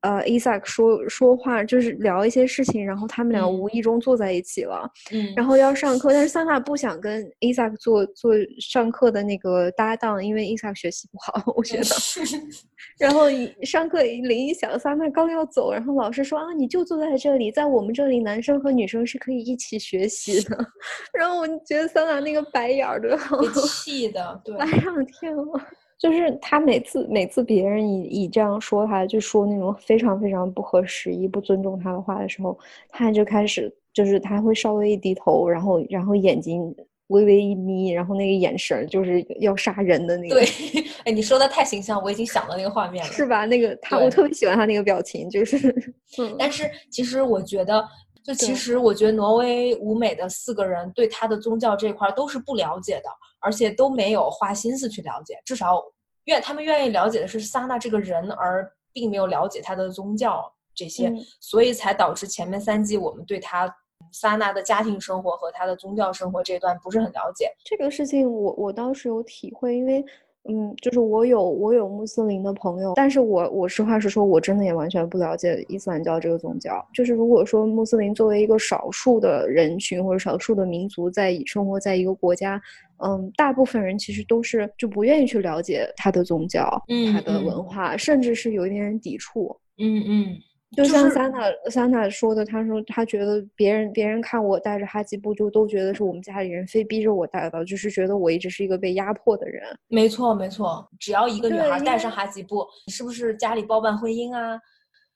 [0.01, 11.85] 呃，Isaac 说说话就是聊一些事情，然后他们俩无意中坐在一起了，嗯，然后要上课，但是桑塔不想跟 Isaac 做做上课的那个搭档，因为 Isaac 学习不好， 我觉得。
[12.99, 13.25] 然后
[13.63, 20.57] 上课铃一响，桑塔刚要走，然后老师说啊，你就坐在这里，在我们这里，男生和女生是可以一起学习的。
[21.13, 23.17] 然后我就觉得桑塔那个白眼儿都要
[23.67, 25.43] 气的，对，来上天了。
[25.99, 32.57] 就是他每次每次别人以以这样说他，就说那种非常非常不合时宜、不尊重他的话的时候，
[32.89, 36.75] 他就开始就是他会稍微一低头，然后然后眼睛
[37.07, 40.35] 微微一眯，然后那个眼神就是要杀人的那个。
[40.35, 40.45] 对，
[41.05, 43.11] 哎，你说的太形象，我已经想到那个画面了。
[43.11, 43.45] 是吧？
[43.45, 45.73] 那个他，我特别喜欢他那个表情，就是。
[46.37, 47.83] 但是其实我觉得，
[48.23, 53.09] 就其实我觉得挪威舞美的四个人对他的宗教这块都是不了解的。
[53.47, 55.81] 而且都没有花心思去了解，至少
[56.25, 60.43] 愿他们愿意了解的是萨娜这个人，而并没有了解他的宗教
[60.75, 63.73] 这些，所以才导致前面三季我们对他
[64.11, 67.49] 萨娜的家庭生活和他的宗教生活这段不是很了解。
[67.63, 70.03] 这个事情我我当时有体会，因为。
[70.49, 76.81] 嗯，就是我有我有穆斯林的朋友，但是我我实话实说，我真的也完全不了解伊斯兰教这个宗教。
[76.93, 82.61] 就是如果说穆斯林作为一个少数的人群或者少数的民族在生活在一个国家，
[83.03, 90.37] 嗯，大部分人其实都是就不愿意去了解他的宗教，嗯，他的文化，甚至是有一点点抵触，嗯嗯。
[90.75, 91.39] 就像桑塔
[91.69, 99.63] 桑塔说的，他说他觉得别人别人看我带着哈吉布，就都觉得是我们家里人非逼着我带的，就是觉得我一直是一个被压迫的人。
[99.87, 104.59] 没错没错，只要一个女孩带上哈吉布，你是不是家里包办婚姻啊？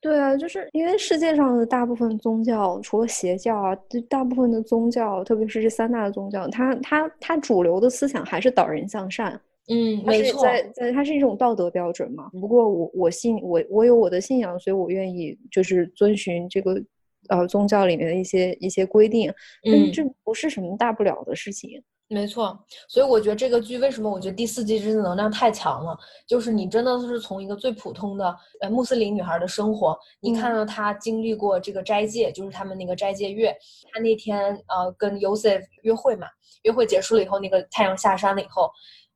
[0.02, 3.78] 对啊，就是因为世界上的大部分宗教，除了邪教啊，
[4.10, 9.40] 大部分的宗教，特别是这三大的宗教，它它它主流的思想还是导人向善。
[9.68, 12.30] 嗯，没错，在在它是一种道德标准嘛。
[12.34, 16.82] 不过我我信我我有我的信仰，所以我愿意就是遵循这个
[17.30, 19.32] 呃宗教里面的一些一些规定。
[19.70, 21.82] 嗯，这不是什么大不了的事情。
[22.14, 22.60] 没错，
[22.90, 25.98] 所以我觉得这个剧为什么我觉得第四季真的能量太强了，
[26.28, 33.56] 就是你真的是从一个最普通的呃穆斯林女孩的生活，你看到她经历过这个斋戒，就是他们那个斋戒月，
[33.94, 36.28] 她那天呃跟 Yosef 约会嘛，
[36.64, 38.70] 约会结束了以后，那个太阳下山了以后。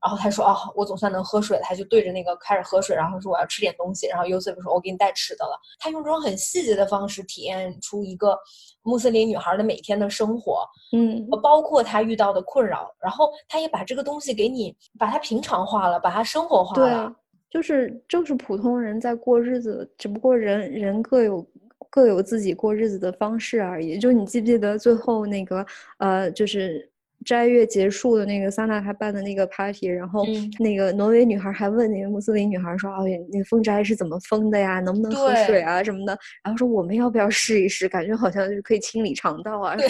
[0.05, 8.37] 然后他说：“哦，我总算能喝水了。”他就对着那个开始喝水，然后说：“我要吃点东西。”然后 Yosef 说：“我给你带吃的了。”他用这种很细节的方式体验出一个
[8.83, 12.93] 穆斯林女孩的每天的生活，嗯，包括她遇到的困扰。
[12.99, 17.07] 然后他也把这个东西给你，把它平常化了，把它生活化了。
[17.07, 17.15] 对，
[17.49, 21.43] 就是就是普通人在过日子，只不过人人各有。
[21.87, 23.97] 各有自己过日子的方式而已。
[23.97, 25.65] 就你记不记得最后那个
[25.99, 26.91] 呃，就是
[27.23, 30.25] 斋月结束的那个桑娜还办的那个 party，然后
[30.59, 34.79] 那个挪威女孩还问那个穆斯林女孩说：“哦，那个封斋是怎么封的呀？
[34.79, 37.87] 能不能喝水啊什么的？”然后说：“我们要不要试一试？
[37.87, 39.87] 感觉好像就是可以清理肠道啊。”对，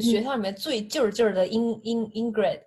[0.00, 2.60] 学校里面最劲儿劲儿的英英 Ingrid。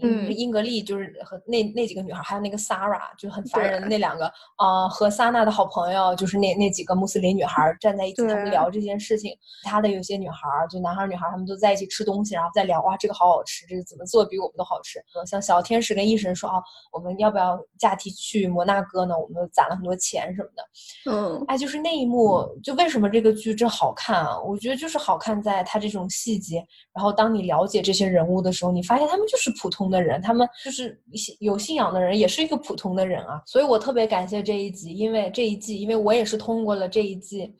[0.00, 9.36] 嗯，英格丽就是和那那几个女孩，还有那个 Sarah，就很烦人的那两个，呃，和萨娜的好朋友，就是那那几个穆斯林女孩站在一起，他们聊这件事情。
[9.64, 14.98] 他的有些女孩，就男孩女孩，他们都在一起吃东西，然后再聊，哇，这个好好吃，这个怎么做比我们都好吃。
[15.26, 19.14] 像小天使跟医神说，啊，我们要不要假期去摩纳哥呢？
[19.16, 21.12] 我们攒了很多钱什么的。
[21.12, 24.40] 嗯，哎，就是那一幕，就为什么这个剧这好看啊？
[24.40, 26.66] 我觉得就是好看在它这种细节。
[26.94, 29.82] 然后当你了解这些人物的时候，你发现他们就是普通。
[29.92, 30.98] 的人，他们就是
[31.38, 33.42] 有信仰的人，也是一个普通的人啊。
[33.46, 37.54] 所以我特别感谢这一集，因为这一季，因为我也是通过了这一季，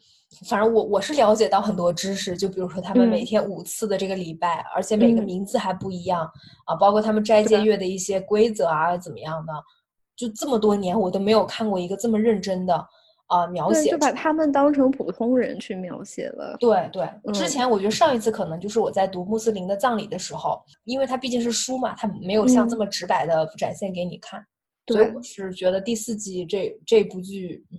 [0.49, 2.35] 反正我我是了解到很多知识。
[2.37, 6.29] 就比如说他们每天五次的这个礼拜，而且每个名字还不一样
[6.65, 9.53] 啊，包括他们斋戒月的一些规则啊，怎么样的？
[10.17, 12.87] 就这么多年，我都没有看过一个这么认真的。
[13.33, 16.55] 啊，描写就把他们当成普通人去描写了。
[16.61, 24.45] 对对，之前我觉得上一次可能就是我在读穆斯林的葬礼的时候，因为它毕竟是书嘛，它没有像这么直白的展现给你看。
[24.87, 27.79] 所以我是觉得第四季这这部剧，嗯，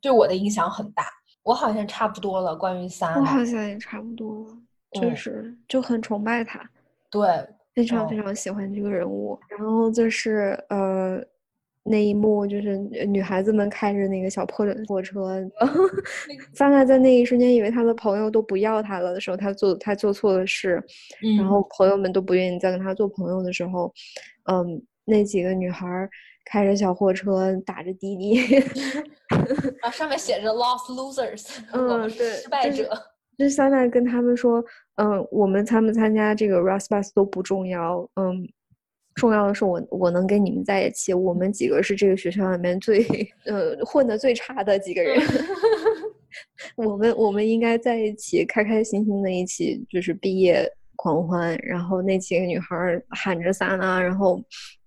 [0.00, 1.04] 对我的影响很大。
[1.42, 4.56] 我好像差不多了，关于三，我好像也差不多了，
[5.02, 6.58] 就是就很崇拜他，
[7.10, 9.38] 对，非常非常喜欢这个人物。
[9.50, 11.22] 然后就是呃。
[11.86, 15.38] 那一幕就是女孩子们开着那个小破货车，
[16.54, 20.82] 萨娜在那一瞬间以为她的朋友都不要她了的时候，她做她做错了事，
[21.36, 23.92] 然后朋友们都不愿意再跟她做朋友的时候，
[24.50, 25.86] 嗯，那几个女孩
[26.46, 28.38] 开着小货车打着滴滴，
[29.82, 32.90] 啊，上面写着 “lost losers”， 嗯，对，失败者。
[33.36, 34.64] 就萨娜跟他们说，
[34.94, 38.48] 嗯，我们参不参加这个 Rasbus 都不重要，嗯。
[39.14, 43.06] 重要的是我我能跟你们在一起，我们几个是这个学校里面最
[43.46, 45.20] 呃混的最差的几个人，
[46.76, 52.76] 我们我们应该在一起开开心心的一起就是毕业狂欢，然后那几个女孩
[53.10, 54.42] 喊着撒拉，然后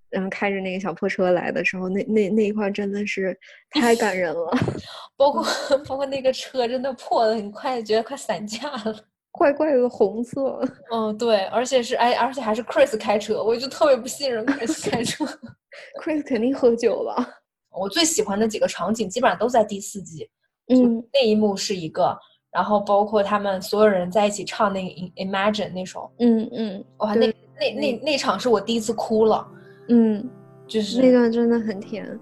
[0.09, 3.37] 然后开着那个小破车来的时候，那那那一块真的是
[3.69, 4.51] 太感人了，
[5.15, 5.45] 包括
[5.87, 9.05] 包括那个车真的破的很快，觉得快散架了。
[9.37, 10.59] 怪怪的红色，
[10.91, 15.23] 嗯，对，而且是哎，而且还是 Chris 开车，我就特别不信任 Chris 开车。
[16.01, 17.15] Chris 肯定喝酒了。
[17.71, 20.27] 我最喜欢的几个场景基本上都在第四季，
[20.73, 22.17] 嗯，那一幕是一个，
[22.51, 24.89] 然后包括他们所有人在一起唱那个
[25.23, 27.27] Imagine 那首，嗯嗯，哇，那
[27.59, 29.47] 那那那场是我第一次哭了，
[29.89, 30.27] 嗯，
[30.67, 32.19] 就是那段真的很甜。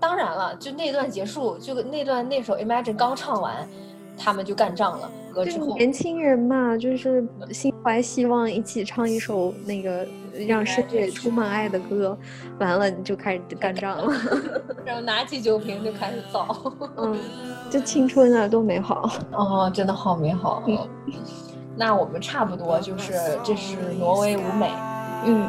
[0.00, 3.68] 当然了，就那段结束，就那段那首 Imagine 刚唱完，
[4.16, 5.10] 他们就干仗了。
[5.76, 10.06] 年轻人嘛，就是心怀希望，一起唱一首那个
[10.48, 12.16] 让世界充满爱的歌，
[12.58, 14.14] 完了你就开始干仗了，
[14.82, 17.14] 然后拿起酒瓶就开始造，嗯，
[17.68, 20.62] 这青春啊，多美好哦，真的好美好。
[21.76, 23.12] 那我们差不多就是
[23.44, 24.70] 这是挪威舞美，
[25.26, 25.46] 嗯。